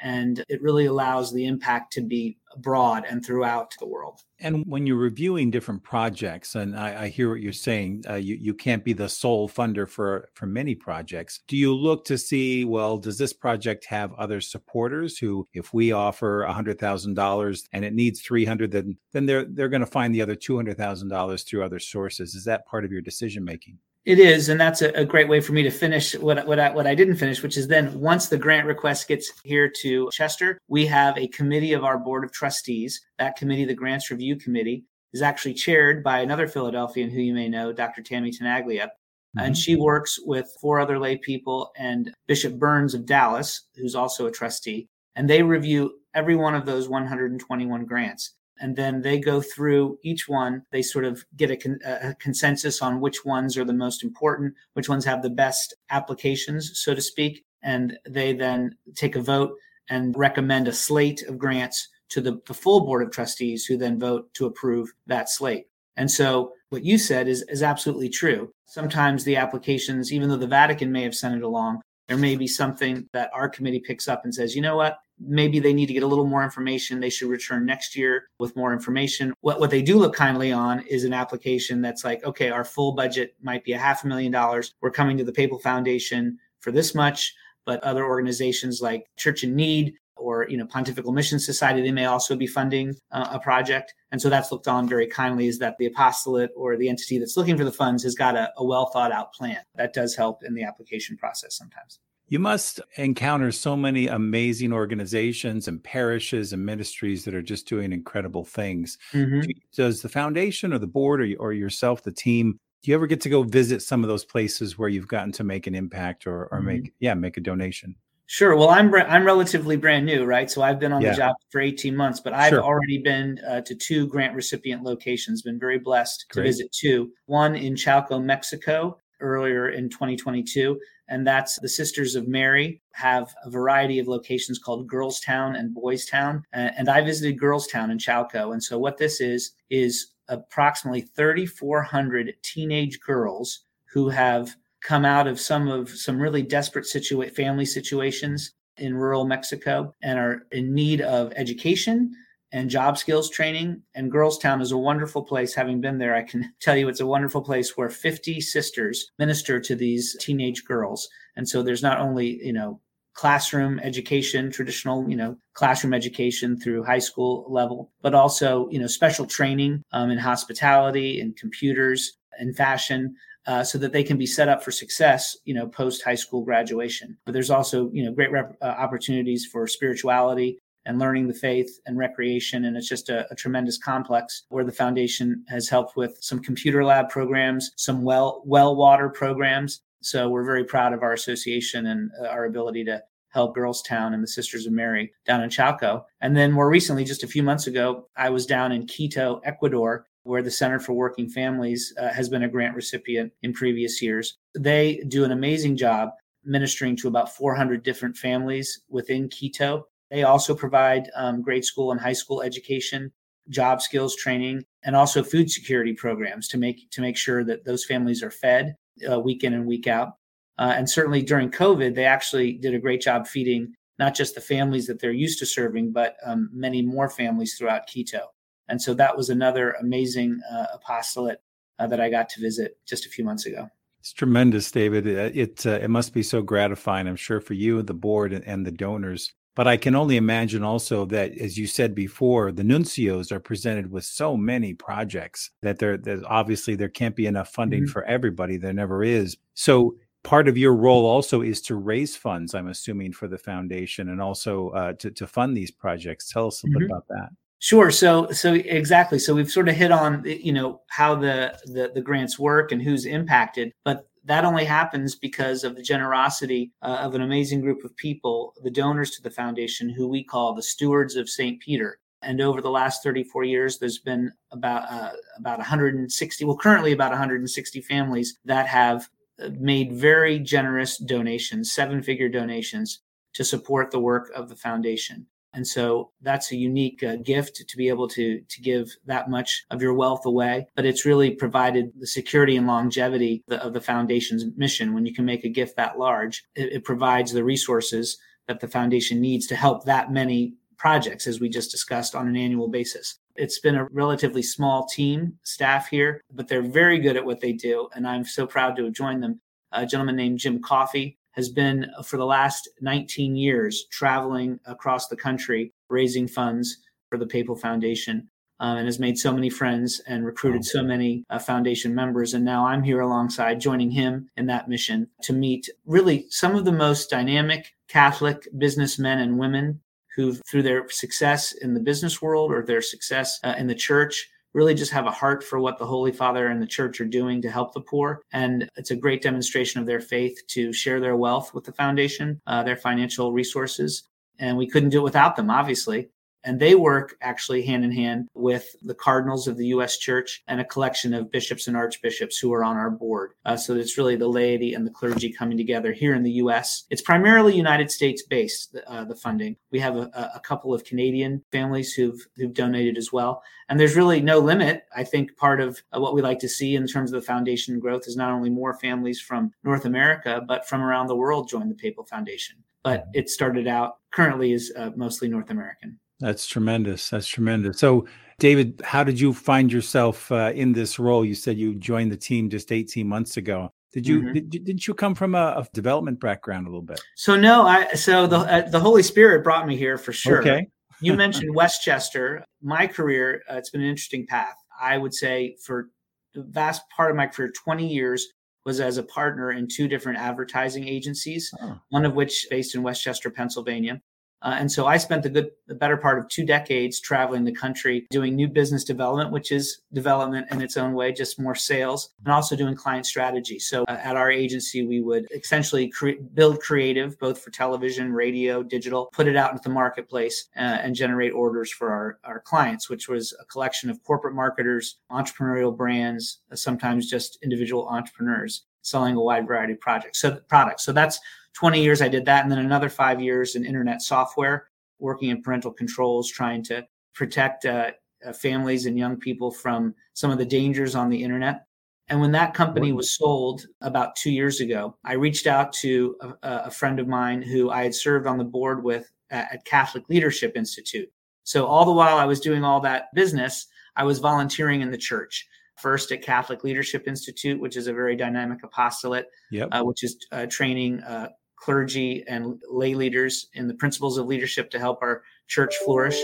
And 0.00 0.44
it 0.48 0.60
really 0.60 0.84
allows 0.84 1.32
the 1.32 1.46
impact 1.46 1.94
to 1.94 2.02
be 2.02 2.36
broad 2.58 3.04
and 3.08 3.24
throughout 3.24 3.74
the 3.78 3.86
world. 3.86 4.20
And 4.40 4.64
when 4.66 4.86
you're 4.86 4.96
reviewing 4.96 5.50
different 5.50 5.82
projects, 5.82 6.54
and 6.54 6.76
I, 6.76 7.04
I 7.04 7.08
hear 7.08 7.30
what 7.30 7.40
you're 7.40 7.52
saying, 7.52 8.04
uh, 8.08 8.14
you, 8.16 8.34
you 8.34 8.52
can't 8.52 8.84
be 8.84 8.92
the 8.92 9.08
sole 9.08 9.48
funder 9.48 9.88
for, 9.88 10.28
for 10.34 10.46
many 10.46 10.74
projects. 10.74 11.40
Do 11.48 11.56
you 11.56 11.74
look 11.74 12.04
to 12.06 12.18
see, 12.18 12.64
well, 12.64 12.98
does 12.98 13.16
this 13.16 13.32
project 13.32 13.86
have 13.86 14.12
other 14.14 14.40
supporters 14.40 15.16
who, 15.16 15.48
if 15.54 15.72
we 15.72 15.92
offer 15.92 16.46
$100,000 16.46 17.62
and 17.72 17.84
it 17.84 17.94
needs 17.94 18.20
300, 18.20 18.70
then, 18.70 18.98
then 19.12 19.24
they're, 19.26 19.46
they're 19.46 19.68
going 19.68 19.80
to 19.80 19.86
find 19.86 20.14
the 20.14 20.22
other 20.22 20.36
$200,000 20.36 21.46
through 21.46 21.64
other 21.64 21.78
sources? 21.78 22.34
Is 22.34 22.44
that 22.44 22.66
part 22.66 22.84
of 22.84 22.92
your 22.92 23.02
decision 23.02 23.44
making? 23.44 23.78
It 24.10 24.18
is, 24.18 24.48
and 24.48 24.60
that's 24.60 24.82
a, 24.82 24.88
a, 24.98 25.04
great 25.04 25.28
way 25.28 25.40
for 25.40 25.52
me 25.52 25.62
to 25.62 25.70
finish 25.70 26.18
what 26.18 26.44
what 26.44 26.58
I, 26.58 26.72
what 26.72 26.88
I 26.88 26.96
didn't 26.96 27.14
finish, 27.14 27.44
which 27.44 27.56
is 27.56 27.68
then 27.68 28.00
once 28.00 28.26
the 28.26 28.36
grant 28.36 28.66
request 28.66 29.06
gets 29.06 29.30
here 29.44 29.70
to 29.82 30.10
Chester, 30.10 30.58
we 30.66 30.84
have 30.86 31.16
a 31.16 31.28
committee 31.28 31.74
of 31.74 31.84
our 31.84 31.96
board 31.96 32.24
of 32.24 32.32
trustees. 32.32 33.00
That 33.20 33.36
committee, 33.36 33.64
the 33.64 33.74
Grants 33.74 34.10
Review 34.10 34.34
Committee, 34.34 34.82
is 35.12 35.22
actually 35.22 35.54
chaired 35.54 36.02
by 36.02 36.18
another 36.18 36.48
Philadelphian 36.48 37.08
who 37.08 37.20
you 37.20 37.32
may 37.32 37.48
know, 37.48 37.72
Dr. 37.72 38.02
Tammy 38.02 38.32
Tenaglia. 38.32 38.86
Mm-hmm. 38.88 39.46
And 39.46 39.56
she 39.56 39.76
works 39.76 40.18
with 40.24 40.56
four 40.60 40.80
other 40.80 40.98
lay 40.98 41.16
people 41.16 41.70
and 41.76 42.12
Bishop 42.26 42.58
Burns 42.58 42.94
of 42.94 43.06
Dallas, 43.06 43.68
who's 43.76 43.94
also 43.94 44.26
a 44.26 44.32
trustee. 44.32 44.88
And 45.14 45.30
they 45.30 45.44
review 45.44 46.00
every 46.14 46.34
one 46.34 46.56
of 46.56 46.66
those 46.66 46.88
121 46.88 47.84
grants 47.84 48.34
and 48.60 48.76
then 48.76 49.00
they 49.00 49.18
go 49.18 49.40
through 49.40 49.98
each 50.02 50.28
one. 50.28 50.62
They 50.70 50.82
sort 50.82 51.04
of 51.04 51.24
get 51.36 51.50
a, 51.50 51.56
con- 51.56 51.80
a, 51.84 52.14
consensus 52.14 52.82
on 52.82 53.00
which 53.00 53.24
ones 53.24 53.56
are 53.56 53.64
the 53.64 53.72
most 53.72 54.04
important, 54.04 54.54
which 54.74 54.88
ones 54.88 55.04
have 55.06 55.22
the 55.22 55.30
best 55.30 55.74
applications, 55.88 56.72
so 56.74 56.94
to 56.94 57.00
speak. 57.00 57.44
And 57.62 57.98
they 58.08 58.32
then 58.34 58.76
take 58.94 59.16
a 59.16 59.22
vote 59.22 59.56
and 59.88 60.14
recommend 60.16 60.68
a 60.68 60.72
slate 60.72 61.22
of 61.22 61.38
grants 61.38 61.88
to 62.10 62.20
the, 62.20 62.40
the 62.46 62.54
full 62.54 62.80
board 62.80 63.02
of 63.02 63.10
trustees, 63.10 63.64
who 63.64 63.76
then 63.76 63.98
vote 63.98 64.32
to 64.34 64.46
approve 64.46 64.92
that 65.06 65.28
slate. 65.28 65.66
And 65.96 66.10
so 66.10 66.52
what 66.68 66.84
you 66.84 66.98
said 66.98 67.28
is, 67.28 67.42
is 67.48 67.62
absolutely 67.62 68.08
true. 68.08 68.52
Sometimes 68.66 69.24
the 69.24 69.36
applications, 69.36 70.12
even 70.12 70.28
though 70.28 70.36
the 70.36 70.46
Vatican 70.46 70.92
may 70.92 71.02
have 71.02 71.14
sent 71.14 71.36
it 71.36 71.42
along, 71.42 71.82
there 72.08 72.16
may 72.16 72.36
be 72.36 72.46
something 72.46 73.08
that 73.12 73.30
our 73.32 73.48
committee 73.48 73.80
picks 73.80 74.08
up 74.08 74.24
and 74.24 74.34
says, 74.34 74.56
you 74.56 74.62
know 74.62 74.76
what, 74.76 74.98
maybe 75.20 75.58
they 75.58 75.72
need 75.72 75.86
to 75.86 75.92
get 75.92 76.02
a 76.02 76.06
little 76.06 76.26
more 76.26 76.42
information. 76.42 77.00
They 77.00 77.10
should 77.10 77.28
return 77.28 77.66
next 77.66 77.94
year 77.94 78.28
with 78.38 78.56
more 78.56 78.72
information. 78.72 79.34
What, 79.40 79.60
what 79.60 79.70
they 79.70 79.82
do 79.82 79.98
look 79.98 80.14
kindly 80.14 80.52
on 80.52 80.80
is 80.86 81.04
an 81.04 81.12
application 81.12 81.82
that's 81.82 82.04
like, 82.04 82.24
okay, 82.24 82.50
our 82.50 82.64
full 82.64 82.92
budget 82.92 83.34
might 83.42 83.64
be 83.64 83.72
a 83.72 83.78
half 83.78 84.04
a 84.04 84.06
million 84.06 84.32
dollars. 84.32 84.72
We're 84.80 84.90
coming 84.90 85.16
to 85.18 85.24
the 85.24 85.32
Papal 85.32 85.58
Foundation 85.58 86.38
for 86.60 86.72
this 86.72 86.94
much, 86.94 87.34
but 87.66 87.82
other 87.82 88.04
organizations 88.04 88.80
like 88.80 89.06
Church 89.16 89.44
in 89.44 89.54
Need 89.54 89.94
or 90.16 90.46
you 90.48 90.56
know 90.56 90.66
Pontifical 90.66 91.12
Mission 91.12 91.38
Society, 91.38 91.80
they 91.82 91.92
may 91.92 92.04
also 92.04 92.36
be 92.36 92.46
funding 92.46 92.94
uh, 93.10 93.28
a 93.32 93.40
project. 93.40 93.94
And 94.12 94.20
so 94.20 94.28
that's 94.28 94.52
looked 94.52 94.68
on 94.68 94.88
very 94.88 95.06
kindly 95.06 95.46
is 95.48 95.58
that 95.58 95.76
the 95.78 95.86
apostolate 95.86 96.50
or 96.54 96.76
the 96.76 96.88
entity 96.88 97.18
that's 97.18 97.36
looking 97.36 97.56
for 97.56 97.64
the 97.64 97.72
funds 97.72 98.02
has 98.02 98.14
got 98.14 98.36
a, 98.36 98.52
a 98.56 98.64
well 98.64 98.86
thought 98.86 99.12
out 99.12 99.32
plan. 99.32 99.60
That 99.76 99.94
does 99.94 100.14
help 100.14 100.42
in 100.44 100.54
the 100.54 100.62
application 100.62 101.16
process 101.16 101.56
sometimes. 101.56 101.98
You 102.30 102.38
must 102.38 102.80
encounter 102.96 103.50
so 103.50 103.76
many 103.76 104.06
amazing 104.06 104.72
organizations 104.72 105.66
and 105.66 105.82
parishes 105.82 106.52
and 106.52 106.64
ministries 106.64 107.24
that 107.24 107.34
are 107.34 107.42
just 107.42 107.66
doing 107.66 107.92
incredible 107.92 108.44
things. 108.44 108.98
Mm-hmm. 109.12 109.50
Does 109.74 110.00
the 110.00 110.08
foundation 110.08 110.72
or 110.72 110.78
the 110.78 110.86
board 110.86 111.20
or, 111.20 111.34
or 111.40 111.52
yourself, 111.52 112.04
the 112.04 112.12
team, 112.12 112.60
do 112.82 112.90
you 112.90 112.94
ever 112.94 113.08
get 113.08 113.20
to 113.22 113.28
go 113.28 113.42
visit 113.42 113.82
some 113.82 114.04
of 114.04 114.08
those 114.08 114.24
places 114.24 114.78
where 114.78 114.88
you've 114.88 115.08
gotten 115.08 115.32
to 115.32 115.44
make 115.44 115.66
an 115.66 115.74
impact 115.74 116.24
or, 116.28 116.46
or 116.46 116.58
mm-hmm. 116.58 116.66
make, 116.66 116.92
yeah, 117.00 117.14
make 117.14 117.36
a 117.36 117.40
donation? 117.40 117.96
Sure. 118.26 118.54
Well, 118.54 118.68
I'm 118.68 118.94
I'm 118.94 119.24
relatively 119.24 119.76
brand 119.76 120.06
new, 120.06 120.24
right? 120.24 120.48
So 120.48 120.62
I've 120.62 120.78
been 120.78 120.92
on 120.92 121.02
yeah. 121.02 121.10
the 121.10 121.16
job 121.16 121.36
for 121.50 121.60
18 121.60 121.96
months, 121.96 122.20
but 122.20 122.32
I've 122.32 122.50
sure. 122.50 122.62
already 122.62 122.98
been 122.98 123.40
uh, 123.44 123.62
to 123.62 123.74
two 123.74 124.06
grant 124.06 124.36
recipient 124.36 124.84
locations. 124.84 125.42
Been 125.42 125.58
very 125.58 125.80
blessed 125.80 126.26
Great. 126.30 126.44
to 126.44 126.48
visit 126.48 126.70
two. 126.70 127.10
One 127.26 127.56
in 127.56 127.74
Chalco, 127.74 128.22
Mexico, 128.22 128.98
earlier 129.20 129.70
in 129.70 129.88
2022, 129.88 130.78
and 131.08 131.26
that's 131.26 131.58
the 131.58 131.68
Sisters 131.68 132.14
of 132.14 132.28
Mary 132.28 132.80
have 132.92 133.34
a 133.44 133.50
variety 133.50 133.98
of 133.98 134.08
locations 134.08 134.58
called 134.58 134.86
Girls 134.86 135.20
Town 135.20 135.56
and 135.56 135.74
Boys 135.74 136.06
Town. 136.06 136.44
And 136.52 136.88
I 136.88 137.00
visited 137.00 137.38
Girls 137.38 137.66
Town 137.66 137.90
in 137.90 137.98
Chalco. 137.98 138.52
And 138.52 138.62
so 138.62 138.78
what 138.78 138.96
this 138.96 139.20
is, 139.20 139.52
is 139.70 140.12
approximately 140.28 141.02
3,400 141.02 142.34
teenage 142.42 143.00
girls 143.00 143.64
who 143.92 144.08
have 144.08 144.54
come 144.80 145.04
out 145.04 145.26
of 145.26 145.40
some 145.40 145.68
of 145.68 145.90
some 145.90 146.20
really 146.20 146.42
desperate 146.42 146.86
situa- 146.86 147.34
family 147.34 147.66
situations 147.66 148.52
in 148.76 148.94
rural 148.94 149.26
Mexico 149.26 149.92
and 150.02 150.18
are 150.18 150.46
in 150.52 150.72
need 150.72 151.00
of 151.00 151.32
education 151.36 152.14
and 152.52 152.70
job 152.70 152.98
skills 152.98 153.30
training. 153.30 153.82
And 153.94 154.10
Girlstown 154.10 154.60
is 154.60 154.72
a 154.72 154.78
wonderful 154.78 155.22
place. 155.22 155.54
Having 155.54 155.80
been 155.80 155.98
there, 155.98 156.14
I 156.14 156.22
can 156.22 156.52
tell 156.60 156.76
you 156.76 156.88
it's 156.88 157.00
a 157.00 157.06
wonderful 157.06 157.42
place 157.42 157.76
where 157.76 157.88
50 157.88 158.40
sisters 158.40 159.10
minister 159.18 159.60
to 159.60 159.74
these 159.74 160.16
teenage 160.20 160.64
girls. 160.64 161.08
And 161.36 161.48
so 161.48 161.62
there's 161.62 161.82
not 161.82 162.00
only, 162.00 162.44
you 162.44 162.52
know, 162.52 162.80
classroom 163.14 163.78
education, 163.80 164.50
traditional, 164.50 165.08
you 165.08 165.16
know, 165.16 165.36
classroom 165.54 165.94
education 165.94 166.58
through 166.58 166.82
high 166.82 166.98
school 166.98 167.46
level, 167.48 167.90
but 168.02 168.14
also, 168.14 168.68
you 168.70 168.78
know, 168.78 168.86
special 168.86 169.26
training 169.26 169.82
um, 169.92 170.10
in 170.10 170.18
hospitality 170.18 171.20
and 171.20 171.36
computers 171.36 172.18
and 172.38 172.56
fashion. 172.56 173.14
Uh, 173.46 173.64
so 173.64 173.78
that 173.78 173.90
they 173.90 174.04
can 174.04 174.18
be 174.18 174.26
set 174.26 174.50
up 174.50 174.62
for 174.62 174.70
success, 174.70 175.34
you 175.44 175.54
know, 175.54 175.66
post 175.66 176.04
high 176.04 176.14
school 176.14 176.44
graduation. 176.44 177.16
But 177.24 177.32
there's 177.32 177.48
also, 177.50 177.90
you 177.90 178.04
know, 178.04 178.12
great 178.12 178.30
rep- 178.30 178.54
uh, 178.60 178.66
opportunities 178.66 179.46
for 179.46 179.66
spirituality 179.66 180.58
and 180.86 180.98
learning 180.98 181.28
the 181.28 181.34
faith 181.34 181.78
and 181.86 181.98
recreation. 181.98 182.64
And 182.64 182.76
it's 182.76 182.88
just 182.88 183.08
a, 183.08 183.26
a, 183.30 183.34
tremendous 183.34 183.78
complex 183.78 184.44
where 184.48 184.64
the 184.64 184.72
foundation 184.72 185.44
has 185.48 185.68
helped 185.68 185.96
with 185.96 186.16
some 186.20 186.40
computer 186.40 186.84
lab 186.84 187.08
programs, 187.08 187.70
some 187.76 188.02
well 188.02 188.42
well 188.44 188.74
water 188.76 189.08
programs. 189.08 189.80
So 190.02 190.28
we're 190.28 190.44
very 190.44 190.64
proud 190.64 190.92
of 190.92 191.02
our 191.02 191.12
association 191.12 191.86
and 191.86 192.10
uh, 192.22 192.28
our 192.28 192.46
ability 192.46 192.84
to 192.84 193.02
help 193.28 193.54
Girls 193.54 193.82
Town 193.82 194.12
and 194.14 194.22
the 194.22 194.28
Sisters 194.28 194.66
of 194.66 194.72
Mary 194.72 195.12
down 195.24 195.42
in 195.42 195.50
Chalco. 195.50 196.04
And 196.20 196.36
then 196.36 196.52
more 196.52 196.68
recently, 196.68 197.04
just 197.04 197.22
a 197.22 197.28
few 197.28 197.42
months 197.42 197.66
ago, 197.66 198.08
I 198.16 198.30
was 198.30 198.46
down 198.46 198.72
in 198.72 198.86
Quito, 198.86 199.40
Ecuador, 199.44 200.06
where 200.24 200.42
the 200.42 200.50
Center 200.50 200.78
for 200.78 200.92
Working 200.94 201.28
Families 201.28 201.94
uh, 201.98 202.08
has 202.08 202.28
been 202.28 202.42
a 202.42 202.48
grant 202.48 202.74
recipient 202.74 203.32
in 203.42 203.52
previous 203.52 204.02
years. 204.02 204.36
They 204.58 205.02
do 205.08 205.24
an 205.24 205.32
amazing 205.32 205.76
job 205.76 206.10
ministering 206.44 206.96
to 206.96 207.08
about 207.08 207.34
400 207.34 207.82
different 207.82 208.16
families 208.16 208.82
within 208.88 209.28
Quito 209.28 209.86
they 210.10 210.22
also 210.24 210.54
provide 210.54 211.10
um, 211.14 211.42
grade 211.42 211.64
school 211.64 211.92
and 211.92 212.00
high 212.00 212.12
school 212.12 212.42
education, 212.42 213.12
job 213.48 213.80
skills 213.80 214.16
training, 214.16 214.64
and 214.82 214.96
also 214.96 215.22
food 215.22 215.50
security 215.50 215.92
programs 215.92 216.48
to 216.48 216.58
make 216.58 216.90
to 216.90 217.00
make 217.00 217.16
sure 217.16 217.44
that 217.44 217.64
those 217.64 217.84
families 217.84 218.22
are 218.22 218.30
fed 218.30 218.76
uh, 219.10 219.18
week 219.20 219.44
in 219.44 219.54
and 219.54 219.66
week 219.66 219.86
out. 219.86 220.14
Uh, 220.58 220.74
and 220.76 220.90
certainly 220.90 221.22
during 221.22 221.50
COVID, 221.50 221.94
they 221.94 222.04
actually 222.04 222.52
did 222.52 222.74
a 222.74 222.78
great 222.78 223.00
job 223.00 223.26
feeding 223.26 223.74
not 224.00 224.14
just 224.14 224.34
the 224.34 224.40
families 224.40 224.86
that 224.86 224.98
they're 224.98 225.12
used 225.12 225.38
to 225.38 225.46
serving, 225.46 225.92
but 225.92 226.16
um, 226.24 226.48
many 226.54 226.80
more 226.80 227.08
families 227.08 227.54
throughout 227.56 227.86
Quito. 227.86 228.32
And 228.66 228.80
so 228.80 228.94
that 228.94 229.14
was 229.14 229.28
another 229.28 229.72
amazing 229.72 230.40
uh, 230.50 230.66
apostolate 230.72 231.42
uh, 231.78 231.86
that 231.86 232.00
I 232.00 232.08
got 232.08 232.30
to 232.30 232.40
visit 232.40 232.78
just 232.88 233.04
a 233.04 233.10
few 233.10 233.24
months 233.24 233.44
ago. 233.44 233.68
It's 234.00 234.14
tremendous, 234.14 234.70
David. 234.70 235.06
It 235.06 235.36
it, 235.36 235.66
uh, 235.66 235.80
it 235.82 235.90
must 235.90 236.14
be 236.14 236.22
so 236.22 236.40
gratifying, 236.40 237.06
I'm 237.06 237.16
sure, 237.16 237.40
for 237.40 237.52
you, 237.52 237.82
the 237.82 237.92
board, 237.92 238.32
and 238.32 238.66
the 238.66 238.72
donors. 238.72 239.30
But 239.56 239.66
I 239.66 239.76
can 239.76 239.94
only 239.94 240.16
imagine 240.16 240.62
also 240.62 241.04
that, 241.06 241.36
as 241.36 241.58
you 241.58 241.66
said 241.66 241.94
before, 241.94 242.52
the 242.52 242.62
nuncios 242.62 243.32
are 243.32 243.40
presented 243.40 243.90
with 243.90 244.04
so 244.04 244.36
many 244.36 244.74
projects 244.74 245.50
that 245.62 245.78
there, 245.78 245.96
there's 245.96 246.22
obviously 246.24 246.76
there 246.76 246.88
can't 246.88 247.16
be 247.16 247.26
enough 247.26 247.52
funding 247.52 247.82
mm-hmm. 247.82 247.90
for 247.90 248.04
everybody. 248.04 248.56
There 248.56 248.72
never 248.72 249.02
is. 249.02 249.36
So 249.54 249.96
part 250.22 250.48
of 250.48 250.56
your 250.56 250.74
role 250.74 251.04
also 251.04 251.42
is 251.42 251.60
to 251.62 251.74
raise 251.74 252.16
funds, 252.16 252.54
I'm 252.54 252.68
assuming, 252.68 253.12
for 253.12 253.26
the 253.26 253.38
foundation 253.38 254.08
and 254.08 254.22
also 254.22 254.68
uh, 254.70 254.92
to, 254.94 255.10
to 255.10 255.26
fund 255.26 255.56
these 255.56 255.70
projects. 255.72 256.30
Tell 256.30 256.46
us 256.46 256.62
a 256.62 256.66
mm-hmm. 256.66 256.78
bit 256.78 256.86
about 256.86 257.08
that. 257.08 257.30
Sure. 257.58 257.90
So, 257.90 258.30
so 258.30 258.54
exactly. 258.54 259.18
So 259.18 259.34
we've 259.34 259.50
sort 259.50 259.68
of 259.68 259.74
hit 259.74 259.92
on, 259.92 260.24
you 260.24 260.52
know, 260.52 260.80
how 260.88 261.14
the, 261.14 261.58
the, 261.66 261.90
the 261.94 262.00
grants 262.00 262.38
work 262.38 262.72
and 262.72 262.80
who's 262.80 263.04
impacted, 263.04 263.72
but 263.84 264.08
that 264.24 264.44
only 264.44 264.64
happens 264.64 265.14
because 265.14 265.64
of 265.64 265.76
the 265.76 265.82
generosity 265.82 266.72
uh, 266.82 266.98
of 267.00 267.14
an 267.14 267.22
amazing 267.22 267.60
group 267.60 267.84
of 267.84 267.96
people, 267.96 268.54
the 268.62 268.70
donors 268.70 269.12
to 269.12 269.22
the 269.22 269.30
foundation, 269.30 269.88
who 269.88 270.08
we 270.08 270.22
call 270.22 270.54
the 270.54 270.62
stewards 270.62 271.16
of 271.16 271.28
St. 271.28 271.60
Peter. 271.60 271.98
And 272.22 272.40
over 272.42 272.60
the 272.60 272.70
last 272.70 273.02
34 273.02 273.44
years, 273.44 273.78
there's 273.78 273.98
been 273.98 274.32
about 274.52 274.90
uh, 274.90 275.12
about 275.38 275.58
160, 275.58 276.44
well, 276.44 276.56
currently 276.56 276.92
about 276.92 277.12
160 277.12 277.80
families 277.80 278.38
that 278.44 278.66
have 278.66 279.08
uh, 279.42 279.48
made 279.58 279.92
very 279.92 280.38
generous 280.38 280.98
donations, 280.98 281.72
seven-figure 281.72 282.28
donations, 282.28 283.00
to 283.32 283.44
support 283.44 283.90
the 283.90 284.00
work 284.00 284.30
of 284.34 284.50
the 284.50 284.56
foundation. 284.56 285.26
And 285.52 285.66
so 285.66 286.10
that's 286.22 286.52
a 286.52 286.56
unique 286.56 287.02
uh, 287.02 287.16
gift 287.16 287.62
to 287.66 287.76
be 287.76 287.88
able 287.88 288.08
to, 288.08 288.40
to 288.40 288.60
give 288.62 288.88
that 289.06 289.28
much 289.28 289.64
of 289.70 289.82
your 289.82 289.94
wealth 289.94 290.24
away. 290.24 290.66
But 290.76 290.86
it's 290.86 291.04
really 291.04 291.32
provided 291.32 291.92
the 291.98 292.06
security 292.06 292.56
and 292.56 292.66
longevity 292.66 293.42
of 293.48 293.72
the 293.72 293.80
foundation's 293.80 294.44
mission. 294.56 294.94
When 294.94 295.06
you 295.06 295.14
can 295.14 295.24
make 295.24 295.44
a 295.44 295.48
gift 295.48 295.76
that 295.76 295.98
large, 295.98 296.44
it, 296.54 296.72
it 296.72 296.84
provides 296.84 297.32
the 297.32 297.44
resources 297.44 298.18
that 298.46 298.60
the 298.60 298.68
foundation 298.68 299.20
needs 299.20 299.46
to 299.48 299.56
help 299.56 299.84
that 299.84 300.12
many 300.12 300.54
projects, 300.76 301.26
as 301.26 301.40
we 301.40 301.48
just 301.48 301.70
discussed, 301.70 302.14
on 302.14 302.26
an 302.26 302.36
annual 302.36 302.68
basis. 302.68 303.18
It's 303.36 303.60
been 303.60 303.76
a 303.76 303.84
relatively 303.92 304.42
small 304.42 304.86
team 304.86 305.34
staff 305.44 305.88
here, 305.88 306.22
but 306.32 306.48
they're 306.48 306.62
very 306.62 306.98
good 306.98 307.16
at 307.16 307.24
what 307.24 307.40
they 307.40 307.52
do. 307.52 307.88
And 307.94 308.06
I'm 308.06 308.24
so 308.24 308.46
proud 308.46 308.76
to 308.76 308.84
have 308.84 308.94
joined 308.94 309.22
them. 309.22 309.40
A 309.72 309.86
gentleman 309.86 310.16
named 310.16 310.38
Jim 310.38 310.60
Coffey, 310.60 311.16
has 311.32 311.48
been 311.48 311.86
for 312.04 312.16
the 312.16 312.26
last 312.26 312.68
19 312.80 313.36
years 313.36 313.86
traveling 313.90 314.58
across 314.64 315.08
the 315.08 315.16
country 315.16 315.72
raising 315.88 316.26
funds 316.26 316.78
for 317.08 317.18
the 317.18 317.26
Papal 317.26 317.56
Foundation 317.56 318.28
um, 318.60 318.76
and 318.76 318.86
has 318.86 318.98
made 318.98 319.18
so 319.18 319.32
many 319.32 319.50
friends 319.50 320.00
and 320.06 320.24
recruited 320.24 320.64
so 320.64 320.82
many 320.82 321.24
uh, 321.30 321.38
foundation 321.38 321.94
members. 321.94 322.34
And 322.34 322.44
now 322.44 322.66
I'm 322.66 322.82
here 322.82 323.00
alongside, 323.00 323.60
joining 323.60 323.90
him 323.90 324.28
in 324.36 324.46
that 324.46 324.68
mission 324.68 325.08
to 325.22 325.32
meet 325.32 325.68
really 325.86 326.26
some 326.28 326.54
of 326.54 326.64
the 326.64 326.72
most 326.72 327.10
dynamic 327.10 327.72
Catholic 327.88 328.46
businessmen 328.58 329.18
and 329.18 329.38
women 329.38 329.80
who, 330.14 330.34
through 330.48 330.62
their 330.62 330.88
success 330.90 331.52
in 331.52 331.74
the 331.74 331.80
business 331.80 332.20
world 332.20 332.52
or 332.52 332.62
their 332.62 332.82
success 332.82 333.40
uh, 333.42 333.54
in 333.56 333.66
the 333.66 333.74
church, 333.74 334.29
really 334.52 334.74
just 334.74 334.92
have 334.92 335.06
a 335.06 335.10
heart 335.10 335.44
for 335.44 335.60
what 335.60 335.78
the 335.78 335.86
Holy 335.86 336.12
Father 336.12 336.48
and 336.48 336.60
the 336.60 336.66
church 336.66 337.00
are 337.00 337.06
doing 337.06 337.40
to 337.42 337.50
help 337.50 337.72
the 337.72 337.80
poor. 337.80 338.22
And 338.32 338.68
it's 338.76 338.90
a 338.90 338.96
great 338.96 339.22
demonstration 339.22 339.80
of 339.80 339.86
their 339.86 340.00
faith 340.00 340.38
to 340.48 340.72
share 340.72 341.00
their 341.00 341.16
wealth 341.16 341.54
with 341.54 341.64
the 341.64 341.72
foundation, 341.72 342.40
uh, 342.46 342.62
their 342.62 342.76
financial 342.76 343.32
resources. 343.32 344.04
And 344.38 344.56
we 344.56 344.66
couldn't 344.66 344.90
do 344.90 345.00
it 345.00 345.04
without 345.04 345.36
them, 345.36 345.50
obviously. 345.50 346.08
And 346.44 346.58
they 346.58 346.74
work 346.74 347.16
actually 347.20 347.62
hand 347.62 347.84
in 347.84 347.92
hand 347.92 348.28
with 348.34 348.74
the 348.82 348.94
cardinals 348.94 349.46
of 349.46 349.56
the 349.56 349.66
U.S. 349.66 349.98
Church 349.98 350.42
and 350.46 350.60
a 350.60 350.64
collection 350.64 351.12
of 351.12 351.30
bishops 351.30 351.66
and 351.68 351.76
archbishops 351.76 352.38
who 352.38 352.52
are 352.52 352.64
on 352.64 352.76
our 352.76 352.90
board. 352.90 353.32
Uh, 353.44 353.56
so 353.56 353.74
it's 353.74 353.98
really 353.98 354.16
the 354.16 354.28
laity 354.28 354.74
and 354.74 354.86
the 354.86 354.90
clergy 354.90 355.32
coming 355.32 355.56
together 355.56 355.92
here 355.92 356.14
in 356.14 356.22
the 356.22 356.32
U.S. 356.32 356.84
It's 356.90 357.02
primarily 357.02 357.54
United 357.54 357.90
States 357.90 358.22
based, 358.22 358.76
uh, 358.86 359.04
the 359.04 359.14
funding. 359.14 359.56
We 359.70 359.80
have 359.80 359.96
a, 359.96 360.30
a, 360.34 360.40
couple 360.40 360.74
of 360.74 360.84
Canadian 360.84 361.44
families 361.52 361.92
who've, 361.92 362.26
who've 362.36 362.54
donated 362.54 362.96
as 362.96 363.12
well. 363.12 363.42
And 363.68 363.78
there's 363.78 363.94
really 363.94 364.20
no 364.20 364.38
limit. 364.38 364.84
I 364.96 365.04
think 365.04 365.36
part 365.36 365.60
of 365.60 365.80
uh, 365.94 366.00
what 366.00 366.14
we 366.14 366.22
like 366.22 366.40
to 366.40 366.48
see 366.48 366.74
in 366.74 366.86
terms 366.86 367.12
of 367.12 367.20
the 367.20 367.26
foundation 367.26 367.78
growth 367.78 368.08
is 368.08 368.16
not 368.16 368.32
only 368.32 368.50
more 368.50 368.74
families 368.74 369.20
from 369.20 369.52
North 369.62 369.84
America, 369.84 370.42
but 370.46 370.68
from 370.68 370.82
around 370.82 371.06
the 371.06 371.16
world 371.16 371.48
join 371.48 371.68
the 371.68 371.74
Papal 371.74 372.04
Foundation. 372.04 372.56
But 372.82 373.06
it 373.14 373.28
started 373.28 373.68
out 373.68 373.98
currently 374.10 374.52
is 374.52 374.72
uh, 374.76 374.90
mostly 374.96 375.28
North 375.28 375.50
American. 375.50 375.98
That's 376.20 376.46
tremendous. 376.46 377.10
That's 377.10 377.26
tremendous. 377.26 377.78
So, 377.78 378.06
David, 378.38 378.80
how 378.84 379.04
did 379.04 379.18
you 379.18 379.32
find 379.32 379.72
yourself 379.72 380.30
uh, 380.30 380.52
in 380.54 380.72
this 380.72 380.98
role? 380.98 381.24
You 381.24 381.34
said 381.34 381.56
you 381.56 381.74
joined 381.74 382.12
the 382.12 382.16
team 382.16 382.48
just 382.50 382.72
18 382.72 383.06
months 383.06 383.36
ago. 383.36 383.72
Did 383.92 384.06
you 384.06 384.20
mm-hmm. 384.20 384.32
did, 384.48 384.64
didn't 384.64 384.86
you 384.86 384.94
come 384.94 385.14
from 385.14 385.34
a, 385.34 385.54
a, 385.56 385.66
development 385.72 386.20
background 386.20 386.66
a 386.66 386.70
little 386.70 386.82
bit? 386.82 387.00
So 387.16 387.34
no, 387.34 387.66
I 387.66 387.92
so 387.94 388.26
the 388.26 388.38
uh, 388.38 388.68
the 388.68 388.78
Holy 388.78 389.02
Spirit 389.02 389.42
brought 389.42 389.66
me 389.66 389.76
here 389.76 389.98
for 389.98 390.12
sure. 390.12 390.40
Okay. 390.40 390.68
you 391.00 391.14
mentioned 391.16 391.54
West 391.54 391.82
Chester. 391.82 392.44
My 392.62 392.86
career, 392.86 393.42
uh, 393.50 393.56
it's 393.56 393.70
been 393.70 393.80
an 393.80 393.88
interesting 393.88 394.26
path. 394.26 394.54
I 394.80 394.96
would 394.96 395.12
say 395.12 395.56
for 395.64 395.90
the 396.34 396.44
vast 396.44 396.82
part 396.94 397.10
of 397.10 397.16
my 397.16 397.26
career, 397.26 397.50
20 397.64 397.86
years 397.86 398.26
was 398.64 398.80
as 398.80 398.98
a 398.98 399.02
partner 399.02 399.52
in 399.52 399.66
two 399.66 399.88
different 399.88 400.18
advertising 400.18 400.86
agencies, 400.86 401.50
oh. 401.60 401.78
one 401.88 402.04
of 402.04 402.14
which 402.14 402.46
based 402.50 402.74
in 402.74 402.82
West 402.82 403.02
Chester, 403.02 403.30
Pennsylvania, 403.30 404.00
uh, 404.42 404.56
and 404.58 404.70
so 404.70 404.86
I 404.86 404.96
spent 404.96 405.22
the 405.22 405.28
good, 405.28 405.50
the 405.66 405.74
better 405.74 405.96
part 405.96 406.18
of 406.18 406.28
two 406.28 406.46
decades 406.46 407.00
traveling 407.00 407.44
the 407.44 407.52
country 407.52 408.06
doing 408.10 408.34
new 408.34 408.48
business 408.48 408.84
development, 408.84 409.32
which 409.32 409.52
is 409.52 409.82
development 409.92 410.46
in 410.50 410.62
its 410.62 410.76
own 410.76 410.94
way, 410.94 411.12
just 411.12 411.38
more 411.38 411.54
sales, 411.54 412.10
and 412.24 412.32
also 412.32 412.56
doing 412.56 412.74
client 412.74 413.06
strategy. 413.06 413.58
So 413.58 413.84
uh, 413.84 413.98
at 414.02 414.16
our 414.16 414.30
agency, 414.30 414.86
we 414.86 415.00
would 415.00 415.26
essentially 415.32 415.88
cre- 415.90 416.22
build 416.34 416.60
creative, 416.60 417.18
both 417.18 417.40
for 417.40 417.50
television, 417.50 418.12
radio, 418.12 418.62
digital, 418.62 419.10
put 419.12 419.28
it 419.28 419.36
out 419.36 419.52
into 419.52 419.62
the 419.62 419.74
marketplace, 419.74 420.48
uh, 420.56 420.60
and 420.60 420.94
generate 420.94 421.32
orders 421.32 421.70
for 421.70 421.90
our, 421.90 422.18
our 422.24 422.40
clients, 422.40 422.88
which 422.88 423.08
was 423.08 423.34
a 423.40 423.44
collection 423.44 423.90
of 423.90 424.02
corporate 424.04 424.34
marketers, 424.34 424.98
entrepreneurial 425.10 425.76
brands, 425.76 426.40
uh, 426.50 426.56
sometimes 426.56 427.10
just 427.10 427.38
individual 427.42 427.88
entrepreneurs 427.88 428.64
selling 428.82 429.14
a 429.14 429.20
wide 429.20 429.46
variety 429.46 429.74
of 429.74 429.80
projects. 429.80 430.20
So 430.20 430.40
products. 430.48 430.84
So 430.84 430.92
that's 430.92 431.20
20 431.54 431.82
years 431.82 432.02
I 432.02 432.08
did 432.08 432.24
that. 432.26 432.42
And 432.42 432.50
then 432.50 432.58
another 432.58 432.88
five 432.88 433.20
years 433.20 433.56
in 433.56 433.64
internet 433.64 434.02
software, 434.02 434.68
working 434.98 435.30
in 435.30 435.42
parental 435.42 435.72
controls, 435.72 436.30
trying 436.30 436.62
to 436.64 436.86
protect 437.14 437.64
uh, 437.64 437.90
uh, 438.24 438.32
families 438.32 438.86
and 438.86 438.98
young 438.98 439.16
people 439.16 439.50
from 439.50 439.94
some 440.14 440.30
of 440.30 440.38
the 440.38 440.44
dangers 440.44 440.94
on 440.94 441.08
the 441.08 441.22
internet. 441.22 441.66
And 442.08 442.20
when 442.20 442.32
that 442.32 442.54
company 442.54 442.92
was 442.92 443.16
sold 443.16 443.66
about 443.82 444.16
two 444.16 444.32
years 444.32 444.60
ago, 444.60 444.96
I 445.04 445.12
reached 445.12 445.46
out 445.46 445.72
to 445.74 446.16
a, 446.20 446.34
a 446.42 446.70
friend 446.70 446.98
of 446.98 447.06
mine 447.06 447.40
who 447.40 447.70
I 447.70 447.84
had 447.84 447.94
served 447.94 448.26
on 448.26 448.36
the 448.36 448.44
board 448.44 448.82
with 448.82 449.10
at 449.30 449.64
Catholic 449.64 450.08
Leadership 450.08 450.56
Institute. 450.56 451.08
So 451.44 451.66
all 451.66 451.84
the 451.84 451.92
while 451.92 452.18
I 452.18 452.24
was 452.24 452.40
doing 452.40 452.64
all 452.64 452.80
that 452.80 453.14
business, 453.14 453.68
I 453.96 454.04
was 454.04 454.18
volunteering 454.18 454.80
in 454.80 454.90
the 454.90 454.98
church 454.98 455.46
first 455.76 456.12
at 456.12 456.22
Catholic 456.22 456.62
Leadership 456.62 457.08
Institute, 457.08 457.60
which 457.60 457.76
is 457.76 457.86
a 457.86 457.92
very 457.92 458.14
dynamic 458.14 458.62
apostolate, 458.62 459.28
yep. 459.50 459.68
uh, 459.72 459.82
which 459.82 460.04
is 460.04 460.16
uh, 460.32 460.46
training 460.46 461.00
uh, 461.00 461.28
clergy 461.60 462.24
and 462.26 462.58
lay 462.68 462.94
leaders 462.94 463.48
in 463.54 463.68
the 463.68 463.74
principles 463.74 464.16
of 464.16 464.26
leadership 464.26 464.70
to 464.70 464.78
help 464.78 465.02
our 465.02 465.22
church 465.46 465.74
flourish. 465.84 466.18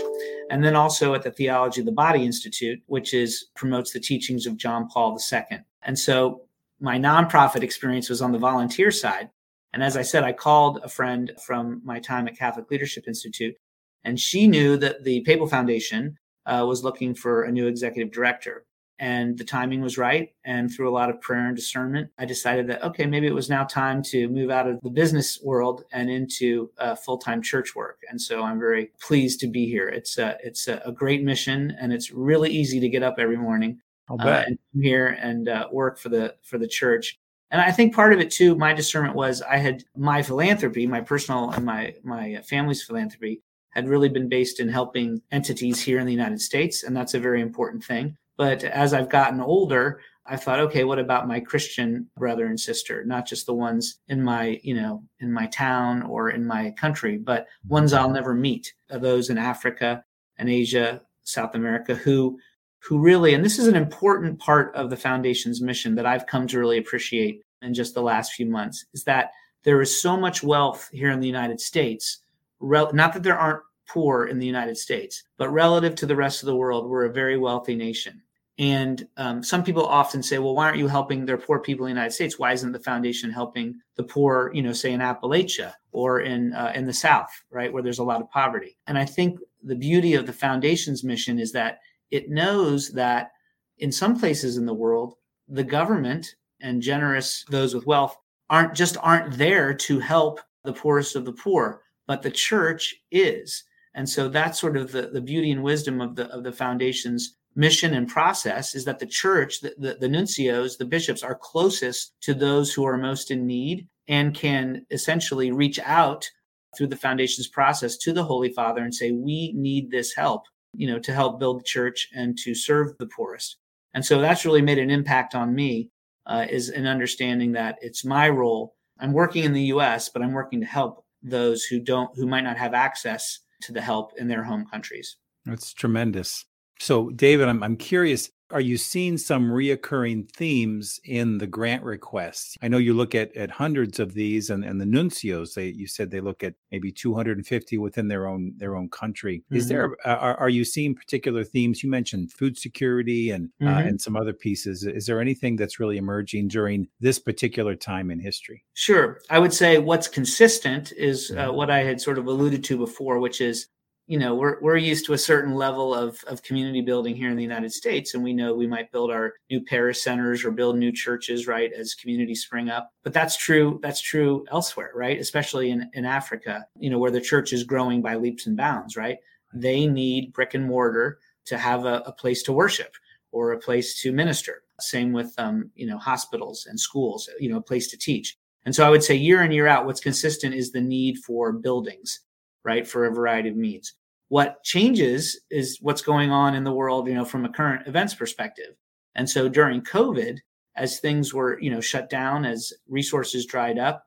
And 0.49 0.63
then 0.63 0.75
also 0.75 1.13
at 1.13 1.23
the 1.23 1.31
Theology 1.31 1.81
of 1.81 1.85
the 1.85 1.91
Body 1.91 2.25
Institute, 2.25 2.81
which 2.87 3.13
is 3.13 3.47
promotes 3.55 3.93
the 3.93 3.99
teachings 3.99 4.45
of 4.45 4.57
John 4.57 4.87
Paul 4.87 5.17
II. 5.31 5.59
And 5.83 5.97
so 5.97 6.41
my 6.79 6.97
nonprofit 6.97 7.63
experience 7.63 8.09
was 8.09 8.21
on 8.21 8.31
the 8.31 8.37
volunteer 8.39 8.91
side. 8.91 9.29
And 9.73 9.83
as 9.83 9.95
I 9.95 10.01
said, 10.01 10.23
I 10.23 10.33
called 10.33 10.79
a 10.83 10.89
friend 10.89 11.31
from 11.45 11.81
my 11.83 11.99
time 11.99 12.27
at 12.27 12.37
Catholic 12.37 12.71
Leadership 12.71 13.07
Institute, 13.07 13.55
and 14.03 14.19
she 14.19 14.47
knew 14.47 14.77
that 14.77 15.03
the 15.03 15.21
Papal 15.21 15.47
Foundation 15.47 16.17
uh, 16.45 16.65
was 16.67 16.83
looking 16.83 17.13
for 17.13 17.43
a 17.43 17.51
new 17.51 17.67
executive 17.67 18.11
director 18.11 18.65
and 18.99 19.37
the 19.37 19.43
timing 19.43 19.81
was 19.81 19.97
right. 19.97 20.33
And 20.43 20.71
through 20.71 20.89
a 20.89 20.91
lot 20.91 21.09
of 21.09 21.21
prayer 21.21 21.47
and 21.47 21.55
discernment, 21.55 22.09
I 22.17 22.25
decided 22.25 22.67
that, 22.67 22.83
okay, 22.83 23.05
maybe 23.05 23.27
it 23.27 23.33
was 23.33 23.49
now 23.49 23.63
time 23.63 24.01
to 24.03 24.27
move 24.29 24.49
out 24.49 24.67
of 24.67 24.79
the 24.81 24.89
business 24.89 25.39
world 25.43 25.83
and 25.91 26.09
into 26.09 26.71
uh, 26.79 26.95
full 26.95 27.17
time 27.17 27.41
church 27.41 27.75
work. 27.75 27.99
And 28.09 28.19
so 28.19 28.43
I'm 28.43 28.59
very 28.59 28.91
pleased 28.99 29.39
to 29.41 29.47
be 29.47 29.65
here. 29.65 29.87
It's 29.87 30.17
a, 30.17 30.37
it's 30.43 30.67
a, 30.67 30.93
great 30.97 31.21
mission 31.21 31.77
and 31.79 31.93
it's 31.93 32.11
really 32.11 32.49
easy 32.49 32.79
to 32.79 32.89
get 32.89 33.03
up 33.03 33.15
every 33.19 33.37
morning 33.37 33.79
uh, 34.09 34.43
and 34.47 34.57
come 34.73 34.81
here 34.81 35.17
and 35.19 35.47
uh, 35.47 35.67
work 35.71 35.99
for 35.99 36.09
the, 36.09 36.33
for 36.41 36.57
the 36.57 36.67
church. 36.67 37.19
And 37.51 37.61
I 37.61 37.71
think 37.71 37.93
part 37.93 38.13
of 38.13 38.19
it 38.19 38.31
too, 38.31 38.55
my 38.55 38.73
discernment 38.73 39.15
was 39.15 39.41
I 39.43 39.57
had 39.57 39.83
my 39.95 40.23
philanthropy, 40.23 40.87
my 40.87 41.01
personal 41.01 41.51
and 41.51 41.63
my, 41.63 41.93
my 42.03 42.41
family's 42.47 42.83
philanthropy 42.83 43.41
had 43.71 43.87
really 43.87 44.09
been 44.09 44.27
based 44.27 44.59
in 44.59 44.69
helping 44.69 45.21
entities 45.31 45.79
here 45.79 45.99
in 45.99 46.07
the 46.07 46.11
United 46.11 46.41
States. 46.41 46.81
And 46.81 46.97
that's 46.97 47.13
a 47.13 47.19
very 47.19 47.41
important 47.41 47.83
thing. 47.83 48.17
But 48.37 48.63
as 48.63 48.93
I've 48.93 49.09
gotten 49.09 49.41
older, 49.41 49.99
I 50.25 50.35
thought, 50.35 50.59
okay, 50.59 50.83
what 50.83 50.99
about 50.99 51.27
my 51.27 51.39
Christian 51.39 52.07
brother 52.17 52.47
and 52.47 52.59
sister? 52.59 53.03
Not 53.05 53.25
just 53.25 53.45
the 53.45 53.53
ones 53.53 53.99
in 54.09 54.21
my, 54.21 54.59
you 54.61 54.75
know, 54.75 55.03
in 55.19 55.31
my 55.31 55.47
town 55.47 56.03
or 56.03 56.29
in 56.29 56.45
my 56.45 56.71
country, 56.71 57.17
but 57.17 57.47
ones 57.67 57.93
I'll 57.93 58.09
never 58.09 58.33
meet. 58.33 58.73
Uh, 58.91 58.99
those 58.99 59.29
in 59.29 59.37
Africa 59.37 60.03
and 60.37 60.49
Asia, 60.49 61.01
South 61.23 61.55
America, 61.55 61.95
who 61.95 62.37
who 62.79 62.99
really, 62.99 63.33
and 63.33 63.43
this 63.43 63.59
is 63.59 63.67
an 63.67 63.75
important 63.75 64.39
part 64.39 64.73
of 64.75 64.89
the 64.89 64.95
foundation's 64.95 65.61
mission 65.61 65.95
that 65.95 66.05
I've 66.05 66.27
come 66.27 66.47
to 66.47 66.59
really 66.59 66.77
appreciate 66.77 67.41
in 67.61 67.73
just 67.73 67.93
the 67.93 68.01
last 68.01 68.33
few 68.33 68.45
months, 68.45 68.85
is 68.93 69.03
that 69.05 69.31
there 69.63 69.81
is 69.81 70.01
so 70.01 70.15
much 70.15 70.43
wealth 70.43 70.89
here 70.93 71.11
in 71.11 71.19
the 71.19 71.27
United 71.27 71.59
States. 71.59 72.19
Not 72.61 73.13
that 73.13 73.23
there 73.23 73.37
aren't 73.37 73.63
poor 73.89 74.25
in 74.25 74.39
the 74.39 74.45
United 74.45 74.77
States, 74.77 75.23
but 75.37 75.49
relative 75.49 75.95
to 75.95 76.05
the 76.05 76.15
rest 76.15 76.43
of 76.43 76.47
the 76.47 76.55
world, 76.55 76.87
we're 76.87 77.05
a 77.05 77.11
very 77.11 77.37
wealthy 77.37 77.75
nation. 77.75 78.21
And 78.59 79.07
um, 79.17 79.43
some 79.43 79.63
people 79.63 79.85
often 79.85 80.23
say, 80.23 80.39
well, 80.39 80.55
why 80.55 80.65
aren't 80.65 80.79
you 80.79 80.87
helping 80.87 81.25
their 81.25 81.37
poor 81.37 81.59
people 81.59 81.85
in 81.85 81.91
the 81.91 81.99
United 81.99 82.13
States? 82.13 82.39
Why 82.39 82.53
isn't 82.53 82.71
the 82.71 82.79
foundation 82.79 83.29
helping 83.29 83.79
the 83.95 84.03
poor, 84.03 84.51
you 84.53 84.63
know, 84.63 84.73
say 84.73 84.93
in 84.93 84.99
Appalachia 84.99 85.73
or 85.91 86.21
in 86.21 86.53
uh, 86.53 86.71
in 86.73 86.85
the 86.85 86.93
South, 86.93 87.29
right, 87.51 87.71
where 87.71 87.83
there's 87.83 87.99
a 87.99 88.03
lot 88.03 88.21
of 88.21 88.31
poverty? 88.31 88.77
And 88.87 88.97
I 88.97 89.05
think 89.05 89.39
the 89.61 89.75
beauty 89.75 90.15
of 90.15 90.25
the 90.25 90.33
foundation's 90.33 91.03
mission 91.03 91.37
is 91.37 91.51
that 91.51 91.79
it 92.09 92.29
knows 92.29 92.91
that 92.93 93.31
in 93.77 93.91
some 93.91 94.19
places 94.19 94.57
in 94.57 94.65
the 94.65 94.73
world, 94.73 95.15
the 95.47 95.63
government 95.63 96.35
and 96.61 96.81
generous 96.81 97.45
those 97.49 97.75
with 97.75 97.85
wealth 97.85 98.17
aren't 98.49 98.73
just 98.73 98.97
aren't 99.01 99.37
there 99.37 99.71
to 99.73 99.99
help 99.99 100.39
the 100.63 100.73
poorest 100.73 101.15
of 101.15 101.25
the 101.25 101.33
poor, 101.33 101.83
but 102.07 102.23
the 102.23 102.31
church 102.31 102.95
is. 103.11 103.63
And 103.93 104.07
so 104.07 104.29
that's 104.29 104.59
sort 104.59 104.77
of 104.77 104.91
the, 104.91 105.07
the 105.07 105.21
beauty 105.21 105.51
and 105.51 105.63
wisdom 105.63 106.01
of 106.01 106.15
the 106.15 106.27
of 106.29 106.43
the 106.43 106.51
foundation's 106.51 107.36
mission 107.57 107.95
and 107.95 108.07
process 108.07 108.75
is 108.75 108.85
that 108.85 108.99
the 108.99 109.05
church, 109.05 109.61
the, 109.61 109.73
the, 109.79 109.97
the 109.99 110.07
nuncios, 110.07 110.77
the 110.77 110.85
bishops 110.85 111.23
are 111.23 111.35
closest 111.35 112.13
to 112.21 112.33
those 112.33 112.71
who 112.71 112.85
are 112.85 112.97
most 112.97 113.31
in 113.31 113.47
need 113.47 113.87
and 114.07 114.35
can 114.35 114.85
essentially 114.91 115.51
reach 115.51 115.79
out 115.79 116.29
through 116.77 116.87
the 116.87 116.95
foundation's 116.95 117.47
process 117.47 117.97
to 117.97 118.13
the 118.13 118.23
Holy 118.23 118.53
Father 118.53 118.83
and 118.83 118.93
say, 118.93 119.11
we 119.11 119.51
need 119.53 119.89
this 119.89 120.13
help, 120.13 120.43
you 120.73 120.87
know, 120.87 120.99
to 120.99 121.11
help 121.11 121.39
build 121.39 121.59
the 121.59 121.65
church 121.65 122.07
and 122.15 122.37
to 122.37 122.53
serve 122.53 122.95
the 122.99 123.07
poorest. 123.07 123.57
And 123.95 124.05
so 124.05 124.21
that's 124.21 124.45
really 124.45 124.61
made 124.61 124.77
an 124.77 124.91
impact 124.91 125.33
on 125.33 125.55
me 125.55 125.89
uh, 126.27 126.45
is 126.47 126.69
an 126.69 126.85
understanding 126.85 127.53
that 127.53 127.77
it's 127.81 128.05
my 128.05 128.29
role. 128.29 128.75
I'm 128.99 129.13
working 129.13 129.43
in 129.43 129.53
the 129.53 129.63
U.S., 129.63 130.09
but 130.09 130.21
I'm 130.21 130.33
working 130.33 130.59
to 130.59 130.67
help 130.67 131.03
those 131.23 131.63
who 131.63 131.79
don't, 131.79 132.15
who 132.15 132.27
might 132.27 132.43
not 132.43 132.57
have 132.57 132.75
access 132.75 133.39
to 133.61 133.71
the 133.71 133.81
help 133.81 134.11
in 134.17 134.27
their 134.27 134.43
home 134.43 134.67
countries. 134.71 135.17
That's 135.45 135.73
tremendous. 135.73 136.45
So, 136.79 137.09
David, 137.09 137.47
I'm, 137.47 137.63
I'm 137.63 137.77
curious 137.77 138.29
are 138.51 138.61
you 138.61 138.77
seeing 138.77 139.17
some 139.17 139.49
reoccurring 139.49 140.29
themes 140.31 140.99
in 141.03 141.37
the 141.37 141.47
grant 141.47 141.83
requests? 141.83 142.57
I 142.61 142.67
know 142.67 142.77
you 142.77 142.93
look 142.93 143.13
at, 143.13 143.35
at 143.35 143.51
hundreds 143.51 143.99
of 143.99 144.13
these, 144.13 144.49
and, 144.49 144.63
and 144.63 144.79
the 144.79 144.85
nuncios. 144.85 145.53
They 145.53 145.67
you 145.67 145.87
said 145.87 146.11
they 146.11 146.21
look 146.21 146.43
at 146.43 146.53
maybe 146.71 146.91
250 146.91 147.77
within 147.77 148.07
their 148.07 148.27
own 148.27 148.53
their 148.57 148.75
own 148.75 148.89
country. 148.89 149.39
Mm-hmm. 149.39 149.55
Is 149.55 149.67
there 149.67 149.97
are, 150.05 150.37
are 150.37 150.49
you 150.49 150.63
seeing 150.63 150.95
particular 150.95 151.43
themes? 151.43 151.83
You 151.83 151.89
mentioned 151.89 152.31
food 152.31 152.57
security 152.57 153.31
and 153.31 153.49
uh, 153.61 153.65
mm-hmm. 153.65 153.75
uh, 153.75 153.81
and 153.81 154.01
some 154.01 154.15
other 154.15 154.33
pieces. 154.33 154.83
Is 154.85 155.05
there 155.05 155.19
anything 155.19 155.55
that's 155.55 155.79
really 155.79 155.97
emerging 155.97 156.47
during 156.47 156.87
this 156.99 157.19
particular 157.19 157.75
time 157.75 158.11
in 158.11 158.19
history? 158.19 158.63
Sure, 158.73 159.19
I 159.29 159.39
would 159.39 159.53
say 159.53 159.77
what's 159.77 160.07
consistent 160.07 160.93
is 160.93 161.31
uh, 161.31 161.49
what 161.49 161.69
I 161.69 161.83
had 161.83 161.99
sort 161.99 162.17
of 162.17 162.27
alluded 162.27 162.63
to 162.65 162.77
before, 162.77 163.19
which 163.19 163.41
is 163.41 163.67
you 164.07 164.17
know 164.17 164.33
we're 164.35 164.59
we're 164.61 164.77
used 164.77 165.05
to 165.05 165.13
a 165.13 165.17
certain 165.17 165.53
level 165.53 165.93
of 165.93 166.23
of 166.27 166.41
community 166.41 166.81
building 166.81 167.13
here 167.15 167.29
in 167.29 167.35
the 167.35 167.43
United 167.43 167.73
States, 167.73 168.13
and 168.13 168.23
we 168.23 168.33
know 168.33 168.53
we 168.53 168.65
might 168.65 168.91
build 168.91 169.11
our 169.11 169.33
new 169.51 169.61
parish 169.61 170.01
centers 170.01 170.45
or 170.45 170.51
build 170.51 170.77
new 170.77 170.93
churches, 170.93 171.45
right, 171.45 171.71
as 171.73 171.93
communities 171.93 172.41
spring 172.41 172.69
up. 172.69 172.89
But 173.03 173.13
that's 173.13 173.35
true. 173.35 173.79
That's 173.83 173.99
true 173.99 174.45
elsewhere, 174.49 174.91
right? 174.95 175.19
Especially 175.19 175.71
in 175.71 175.89
in 175.93 176.05
Africa, 176.05 176.65
you 176.79 176.89
know, 176.89 176.99
where 176.99 177.11
the 177.11 177.21
church 177.21 177.51
is 177.51 177.65
growing 177.65 178.01
by 178.01 178.15
leaps 178.15 178.47
and 178.47 178.55
bounds, 178.55 178.95
right? 178.95 179.17
They 179.53 179.85
need 179.85 180.31
brick 180.31 180.53
and 180.53 180.65
mortar 180.65 181.19
to 181.45 181.57
have 181.57 181.85
a, 181.85 182.01
a 182.05 182.13
place 182.13 182.43
to 182.43 182.53
worship 182.53 182.95
or 183.31 183.51
a 183.51 183.59
place 183.59 184.01
to 184.01 184.13
minister. 184.13 184.63
Same 184.79 185.11
with 185.11 185.33
um, 185.37 185.69
you 185.75 185.85
know 185.85 185.97
hospitals 185.97 186.65
and 186.65 186.79
schools, 186.79 187.29
you 187.39 187.49
know, 187.49 187.57
a 187.57 187.61
place 187.61 187.89
to 187.89 187.97
teach. 187.97 188.37
And 188.63 188.73
so 188.73 188.85
I 188.85 188.89
would 188.89 189.03
say 189.03 189.15
year 189.15 189.43
in 189.43 189.51
year 189.51 189.67
out, 189.67 189.85
what's 189.85 190.01
consistent 190.01 190.53
is 190.53 190.71
the 190.71 190.81
need 190.81 191.17
for 191.19 191.51
buildings 191.53 192.21
right, 192.67 192.87
for 192.87 193.05
a 193.05 193.13
variety 193.13 193.49
of 193.49 193.55
needs. 193.55 193.93
What 194.27 194.61
changes 194.63 195.39
is 195.49 195.79
what's 195.81 196.01
going 196.01 196.31
on 196.31 196.53
in 196.53 196.65
the 196.65 196.73
world, 196.73 197.07
you 197.07 197.15
know, 197.15 197.25
from 197.25 197.45
a 197.45 197.49
current 197.49 197.87
events 197.87 198.13
perspective. 198.13 198.75
And 199.15 199.27
so 199.27 199.47
during 199.47 199.81
COVID, 199.81 200.37
as 200.75 200.99
things 200.99 201.33
were, 201.33 201.59
you 201.59 201.71
know, 201.71 201.81
shut 201.81 202.09
down, 202.09 202.45
as 202.45 202.73
resources 202.87 203.45
dried 203.45 203.79
up, 203.79 204.03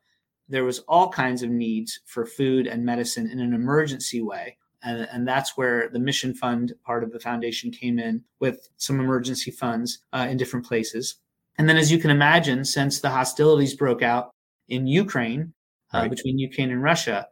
there 0.48 0.64
was 0.64 0.80
all 0.80 1.08
kinds 1.08 1.42
of 1.42 1.50
needs 1.50 2.00
for 2.04 2.26
food 2.26 2.66
and 2.66 2.84
medicine 2.84 3.30
in 3.30 3.40
an 3.40 3.54
emergency 3.54 4.20
way. 4.20 4.56
And, 4.82 5.08
and 5.12 5.26
that's 5.26 5.56
where 5.56 5.88
the 5.88 5.98
mission 5.98 6.34
fund 6.34 6.74
part 6.84 7.02
of 7.02 7.12
the 7.12 7.20
foundation 7.20 7.70
came 7.70 7.98
in 7.98 8.22
with 8.40 8.68
some 8.76 9.00
emergency 9.00 9.50
funds 9.50 10.00
uh, 10.12 10.26
in 10.30 10.36
different 10.36 10.66
places. 10.66 11.16
And 11.58 11.68
then, 11.68 11.76
as 11.76 11.90
you 11.90 11.98
can 11.98 12.10
imagine, 12.10 12.64
since 12.64 13.00
the 13.00 13.10
hostilities 13.10 13.74
broke 13.74 14.02
out 14.02 14.30
in 14.68 14.86
Ukraine, 14.86 15.52
uh, 15.92 15.98
right. 15.98 16.10
between 16.10 16.38
Ukraine 16.38 16.70
and 16.70 16.82
Russia, 16.82 17.28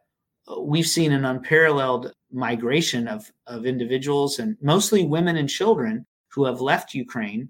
we've 0.57 0.87
seen 0.87 1.11
an 1.11 1.25
unparalleled 1.25 2.13
migration 2.31 3.07
of, 3.07 3.31
of 3.47 3.65
individuals 3.65 4.39
and 4.39 4.57
mostly 4.61 5.05
women 5.05 5.37
and 5.37 5.49
children 5.49 6.05
who 6.31 6.45
have 6.45 6.61
left 6.61 6.93
Ukraine. 6.93 7.49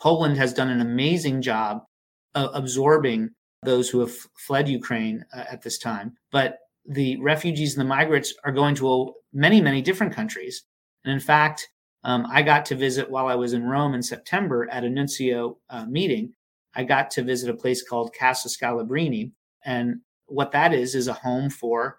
Poland 0.00 0.36
has 0.36 0.54
done 0.54 0.70
an 0.70 0.80
amazing 0.80 1.42
job 1.42 1.82
of 2.34 2.50
absorbing 2.54 3.30
those 3.62 3.88
who 3.88 4.00
have 4.00 4.12
fled 4.36 4.68
Ukraine 4.68 5.24
uh, 5.34 5.44
at 5.50 5.62
this 5.62 5.78
time. 5.78 6.16
But 6.32 6.58
the 6.86 7.16
refugees 7.20 7.76
and 7.76 7.80
the 7.80 7.88
migrants 7.88 8.34
are 8.44 8.52
going 8.52 8.74
to 8.76 9.14
many, 9.32 9.60
many 9.60 9.82
different 9.82 10.14
countries. 10.14 10.64
And 11.04 11.12
in 11.12 11.20
fact, 11.20 11.68
um, 12.04 12.26
I 12.30 12.42
got 12.42 12.64
to 12.66 12.74
visit 12.74 13.10
while 13.10 13.26
I 13.26 13.34
was 13.34 13.52
in 13.52 13.64
Rome 13.64 13.94
in 13.94 14.02
September 14.02 14.68
at 14.70 14.84
a 14.84 14.90
nuncio 14.90 15.58
uh, 15.68 15.84
meeting. 15.86 16.32
I 16.74 16.84
got 16.84 17.10
to 17.12 17.22
visit 17.22 17.50
a 17.50 17.56
place 17.56 17.86
called 17.86 18.14
Casa 18.18 18.48
Scalabrini. 18.48 19.32
And 19.64 20.00
what 20.26 20.52
that 20.52 20.72
is, 20.72 20.94
is 20.94 21.08
a 21.08 21.12
home 21.12 21.50
for 21.50 21.96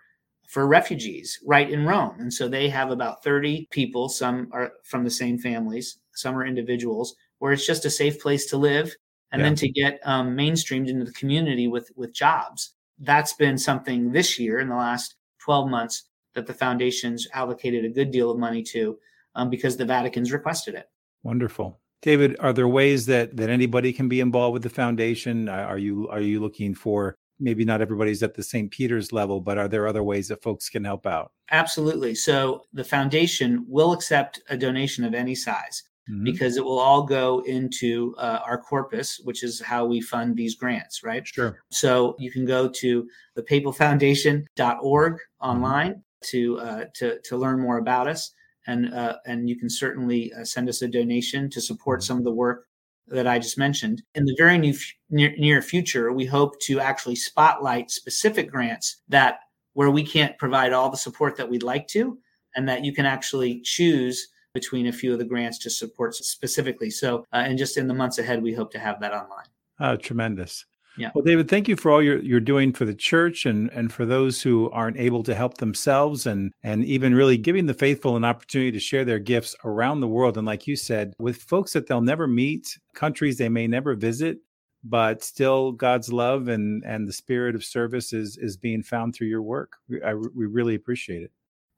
for 0.51 0.67
refugees 0.67 1.39
right 1.45 1.69
in 1.69 1.85
Rome. 1.85 2.13
And 2.19 2.33
so 2.33 2.49
they 2.49 2.67
have 2.67 2.91
about 2.91 3.23
30 3.23 3.69
people. 3.71 4.09
Some 4.09 4.49
are 4.51 4.73
from 4.83 5.05
the 5.05 5.09
same 5.09 5.37
families, 5.37 5.97
some 6.13 6.37
are 6.37 6.45
individuals, 6.45 7.15
where 7.39 7.53
it's 7.53 7.65
just 7.65 7.85
a 7.85 7.89
safe 7.89 8.19
place 8.19 8.47
to 8.47 8.57
live 8.57 8.93
and 9.31 9.39
yeah. 9.39 9.47
then 9.47 9.55
to 9.55 9.69
get 9.69 10.01
um, 10.03 10.35
mainstreamed 10.35 10.89
into 10.89 11.05
the 11.05 11.13
community 11.13 11.69
with, 11.69 11.89
with 11.95 12.13
jobs. 12.13 12.73
That's 12.99 13.31
been 13.31 13.57
something 13.57 14.11
this 14.11 14.37
year 14.37 14.59
in 14.59 14.67
the 14.67 14.75
last 14.75 15.15
12 15.45 15.69
months 15.69 16.03
that 16.33 16.47
the 16.47 16.53
foundation's 16.53 17.29
allocated 17.33 17.85
a 17.85 17.89
good 17.89 18.11
deal 18.11 18.29
of 18.29 18.37
money 18.37 18.61
to 18.61 18.99
um, 19.35 19.49
because 19.49 19.77
the 19.77 19.85
Vatican's 19.85 20.33
requested 20.33 20.75
it. 20.75 20.87
Wonderful. 21.23 21.79
David, 22.01 22.35
are 22.41 22.51
there 22.51 22.67
ways 22.67 23.05
that 23.05 23.37
that 23.37 23.49
anybody 23.49 23.93
can 23.93 24.09
be 24.09 24.19
involved 24.19 24.53
with 24.53 24.63
the 24.63 24.69
foundation? 24.69 25.47
Are 25.47 25.77
you 25.77 26.09
are 26.09 26.19
you 26.19 26.39
looking 26.39 26.73
for 26.73 27.15
maybe 27.41 27.65
not 27.65 27.81
everybody's 27.81 28.23
at 28.23 28.35
the 28.35 28.43
St. 28.43 28.71
Peter's 28.71 29.11
level, 29.11 29.41
but 29.41 29.57
are 29.57 29.67
there 29.67 29.87
other 29.87 30.03
ways 30.03 30.27
that 30.27 30.41
folks 30.41 30.69
can 30.69 30.83
help 30.83 31.05
out? 31.05 31.31
Absolutely. 31.51 32.15
So 32.15 32.63
the 32.71 32.83
foundation 32.83 33.65
will 33.67 33.91
accept 33.91 34.41
a 34.49 34.57
donation 34.57 35.03
of 35.03 35.13
any 35.13 35.35
size. 35.35 35.83
Mm-hmm. 36.09 36.23
Because 36.23 36.57
it 36.57 36.65
will 36.65 36.79
all 36.79 37.03
go 37.03 37.43
into 37.45 38.15
uh, 38.17 38.39
our 38.43 38.57
corpus, 38.57 39.19
which 39.23 39.43
is 39.43 39.61
how 39.61 39.85
we 39.85 40.01
fund 40.01 40.35
these 40.35 40.55
grants, 40.55 41.03
right? 41.03 41.25
Sure. 41.27 41.59
So 41.69 42.15
you 42.17 42.31
can 42.31 42.43
go 42.43 42.67
to 42.67 43.07
the 43.35 43.43
papalfoundation.org 43.43 45.17
online 45.39 45.91
mm-hmm. 45.91 45.99
to, 46.23 46.59
uh, 46.59 46.85
to, 46.95 47.19
to 47.19 47.37
learn 47.37 47.61
more 47.61 47.77
about 47.77 48.07
us. 48.07 48.33
And, 48.65 48.91
uh, 48.91 49.17
and 49.27 49.47
you 49.47 49.59
can 49.59 49.69
certainly 49.69 50.33
uh, 50.33 50.43
send 50.43 50.69
us 50.69 50.81
a 50.81 50.87
donation 50.87 51.51
to 51.51 51.61
support 51.61 51.99
mm-hmm. 51.99 52.07
some 52.07 52.17
of 52.17 52.23
the 52.23 52.33
work 52.33 52.65
that 53.11 53.27
I 53.27 53.39
just 53.39 53.57
mentioned. 53.57 54.01
In 54.15 54.25
the 54.25 54.35
very 54.37 54.57
new, 54.57 54.73
near, 55.09 55.35
near 55.37 55.61
future, 55.61 56.11
we 56.11 56.25
hope 56.25 56.59
to 56.61 56.79
actually 56.79 57.15
spotlight 57.15 57.91
specific 57.91 58.49
grants 58.49 59.01
that 59.09 59.39
where 59.73 59.91
we 59.91 60.03
can't 60.03 60.37
provide 60.37 60.73
all 60.73 60.89
the 60.89 60.97
support 60.97 61.37
that 61.37 61.49
we'd 61.49 61.63
like 61.63 61.87
to, 61.89 62.17
and 62.55 62.67
that 62.67 62.83
you 62.83 62.93
can 62.93 63.05
actually 63.05 63.61
choose 63.61 64.27
between 64.53 64.87
a 64.87 64.91
few 64.91 65.13
of 65.13 65.19
the 65.19 65.25
grants 65.25 65.57
to 65.59 65.69
support 65.69 66.13
specifically. 66.15 66.89
So, 66.89 67.25
uh, 67.31 67.43
and 67.45 67.57
just 67.57 67.77
in 67.77 67.87
the 67.87 67.93
months 67.93 68.17
ahead, 68.17 68.43
we 68.43 68.53
hope 68.53 68.71
to 68.71 68.79
have 68.79 68.99
that 68.99 69.13
online. 69.13 69.45
Oh, 69.79 69.95
tremendous. 69.95 70.65
Yeah. 70.97 71.11
Well, 71.15 71.23
David, 71.23 71.49
thank 71.49 71.67
you 71.67 71.75
for 71.75 71.89
all 71.89 72.01
you're, 72.01 72.19
you're 72.19 72.39
doing 72.39 72.73
for 72.73 72.85
the 72.85 72.93
church 72.93 73.45
and, 73.45 73.71
and 73.71 73.91
for 73.93 74.05
those 74.05 74.41
who 74.41 74.69
aren't 74.71 74.97
able 74.97 75.23
to 75.23 75.33
help 75.33 75.57
themselves 75.57 76.25
and, 76.25 76.51
and 76.63 76.83
even 76.83 77.15
really 77.15 77.37
giving 77.37 77.65
the 77.65 77.73
faithful 77.73 78.17
an 78.17 78.25
opportunity 78.25 78.71
to 78.71 78.79
share 78.79 79.05
their 79.05 79.19
gifts 79.19 79.55
around 79.63 80.01
the 80.01 80.07
world. 80.07 80.37
And 80.37 80.45
like 80.45 80.67
you 80.67 80.75
said, 80.75 81.13
with 81.17 81.37
folks 81.37 81.73
that 81.73 81.87
they'll 81.87 82.01
never 82.01 82.27
meet, 82.27 82.77
countries 82.93 83.37
they 83.37 83.49
may 83.49 83.67
never 83.67 83.95
visit, 83.95 84.39
but 84.83 85.23
still 85.23 85.71
God's 85.71 86.11
love 86.11 86.49
and, 86.49 86.83
and 86.85 87.07
the 87.07 87.13
spirit 87.13 87.55
of 87.55 87.63
service 87.63 88.11
is, 88.13 88.37
is 88.37 88.57
being 88.57 88.83
found 88.83 89.15
through 89.15 89.27
your 89.27 89.43
work. 89.43 89.77
I, 90.05 90.13
we 90.13 90.45
really 90.45 90.75
appreciate 90.75 91.23
it. 91.23 91.31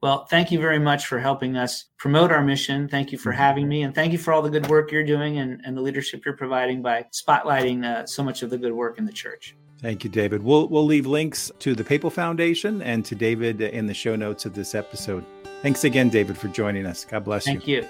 Well, 0.03 0.25
thank 0.25 0.51
you 0.51 0.59
very 0.59 0.79
much 0.79 1.07
for 1.07 1.17
helping 1.17 1.55
us 1.55 1.85
promote 1.97 2.29
our 2.29 2.43
mission. 2.43 2.89
Thank 2.89 3.13
you 3.13 3.17
for 3.17 3.31
mm-hmm. 3.31 3.39
having 3.39 3.69
me. 3.69 3.83
And 3.83 3.95
thank 3.95 4.11
you 4.11 4.17
for 4.17 4.33
all 4.33 4.41
the 4.41 4.49
good 4.49 4.67
work 4.67 4.91
you're 4.91 5.05
doing 5.05 5.37
and, 5.37 5.61
and 5.63 5.77
the 5.77 5.81
leadership 5.81 6.25
you're 6.25 6.35
providing 6.35 6.81
by 6.81 7.05
spotlighting 7.13 7.85
uh, 7.85 8.05
so 8.05 8.21
much 8.21 8.43
of 8.43 8.49
the 8.49 8.57
good 8.57 8.73
work 8.73 8.99
in 8.99 9.05
the 9.05 9.13
church. 9.13 9.55
Thank 9.79 10.03
you, 10.03 10.09
David. 10.09 10.43
We'll, 10.43 10.67
we'll 10.67 10.85
leave 10.85 11.05
links 11.05 11.53
to 11.59 11.73
the 11.73 11.85
Papal 11.85 12.09
Foundation 12.09 12.81
and 12.81 13.05
to 13.05 13.15
David 13.15 13.61
in 13.61 13.85
the 13.85 13.93
show 13.93 14.17
notes 14.17 14.45
of 14.45 14.53
this 14.53 14.75
episode. 14.75 15.23
Thanks 15.61 15.85
again, 15.85 16.09
David, 16.09 16.37
for 16.37 16.49
joining 16.49 16.85
us. 16.85 17.05
God 17.05 17.23
bless 17.23 17.45
thank 17.45 17.65
you. 17.65 17.83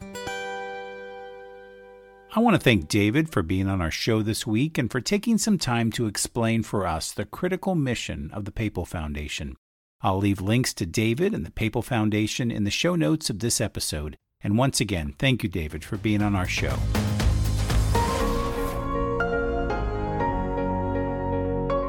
Thank 0.00 0.16
you. 0.16 0.32
I 2.34 2.40
want 2.40 2.56
to 2.56 2.60
thank 2.60 2.88
David 2.88 3.30
for 3.30 3.44
being 3.44 3.68
on 3.68 3.80
our 3.80 3.92
show 3.92 4.22
this 4.22 4.44
week 4.44 4.76
and 4.76 4.90
for 4.90 5.00
taking 5.00 5.38
some 5.38 5.56
time 5.56 5.92
to 5.92 6.06
explain 6.06 6.64
for 6.64 6.84
us 6.84 7.12
the 7.12 7.26
critical 7.26 7.76
mission 7.76 8.32
of 8.32 8.44
the 8.44 8.50
Papal 8.50 8.84
Foundation. 8.84 9.56
I'll 10.02 10.18
leave 10.18 10.40
links 10.40 10.72
to 10.74 10.86
David 10.86 11.34
and 11.34 11.44
the 11.44 11.50
Papal 11.50 11.82
Foundation 11.82 12.50
in 12.50 12.64
the 12.64 12.70
show 12.70 12.96
notes 12.96 13.28
of 13.28 13.40
this 13.40 13.60
episode. 13.60 14.16
And 14.42 14.56
once 14.56 14.80
again, 14.80 15.14
thank 15.18 15.42
you, 15.42 15.48
David, 15.50 15.84
for 15.84 15.98
being 15.98 16.22
on 16.22 16.34
our 16.34 16.48
show. 16.48 16.74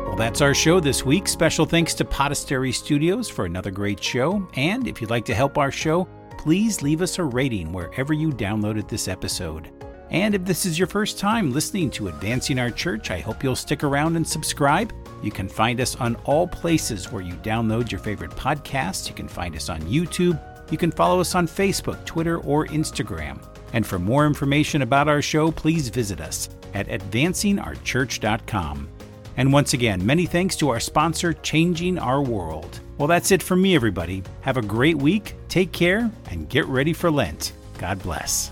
Well, 0.06 0.18
that's 0.18 0.42
our 0.42 0.54
show 0.54 0.82
this 0.82 1.06
week. 1.06 1.26
Special 1.30 1.66
thanks 1.66 1.94
to 1.94 2.04
Podastery 2.04 2.74
Studios 2.74 3.30
for 3.30 3.46
another 3.46 3.72
great 3.72 4.04
show. 4.04 4.46
And 4.56 4.88
if 4.88 5.00
you'd 5.00 5.10
like 5.10 5.24
to 5.26 5.34
help 5.34 5.58
our 5.58 5.72
show, 5.72 6.06
please 6.38 6.82
leave 6.82 7.02
us 7.02 7.18
a 7.18 7.24
rating 7.24 7.72
wherever 7.72 8.12
you 8.12 8.32
downloaded 8.32 8.90
this 8.90 9.08
episode. 9.08 9.72
And 10.10 10.36
if 10.36 10.44
this 10.44 10.66
is 10.66 10.78
your 10.78 10.90
first 10.90 11.18
time 11.18 11.54
listening 11.54 11.90
to 11.92 12.10
Advancing 12.10 12.60
Our 12.60 12.72
Church, 12.72 13.10
I 13.10 13.22
hope 13.22 13.42
you'll 13.42 13.56
stick 13.56 13.86
around 13.86 14.18
and 14.18 14.28
subscribe. 14.28 14.92
You 15.22 15.32
can 15.32 15.48
find 15.48 15.80
us 15.80 15.96
on 15.96 16.16
all 16.26 16.48
places 16.48 17.12
where 17.12 17.22
you 17.22 17.36
download 17.36 17.92
your 17.92 18.00
favorite 18.00 18.32
podcasts. 18.32 19.08
You 19.08 19.16
can 19.16 19.28
find 19.28 19.56
us 19.56 19.70
on 19.70 19.82
YouTube. 19.82 20.40
You 20.72 20.78
can 20.78 20.92
follow 20.92 21.20
us 21.20 21.36
on 21.36 21.48
Facebook, 21.48 22.04
Twitter, 22.06 22.40
or 22.40 22.66
Instagram. 22.68 23.44
And 23.74 23.86
for 23.86 24.00
more 24.00 24.26
information 24.26 24.82
about 24.82 25.08
our 25.08 25.22
show, 25.22 25.52
please 25.52 25.90
visit 25.90 26.22
us 26.22 26.50
at 26.74 26.88
advancingourchurch.com. 26.88 28.90
And 29.38 29.54
once 29.54 29.74
again, 29.74 30.06
many 30.06 30.26
thanks 30.26 30.56
to 30.58 30.70
our 30.70 30.80
sponsor, 30.80 31.34
Changing 31.34 31.98
Our 31.98 32.22
World. 32.22 32.80
Well, 32.98 33.08
that's 33.08 33.32
it 33.32 33.42
from 33.42 33.62
me, 33.62 33.76
everybody. 33.76 34.24
Have 34.42 34.58
a 34.58 34.62
great 34.62 34.98
week, 34.98 35.36
take 35.48 35.72
care, 35.72 36.12
and 36.30 36.50
get 36.50 36.66
ready 36.68 36.94
for 36.94 37.10
Lent. 37.10 37.54
God 37.78 38.02
bless. 38.04 38.52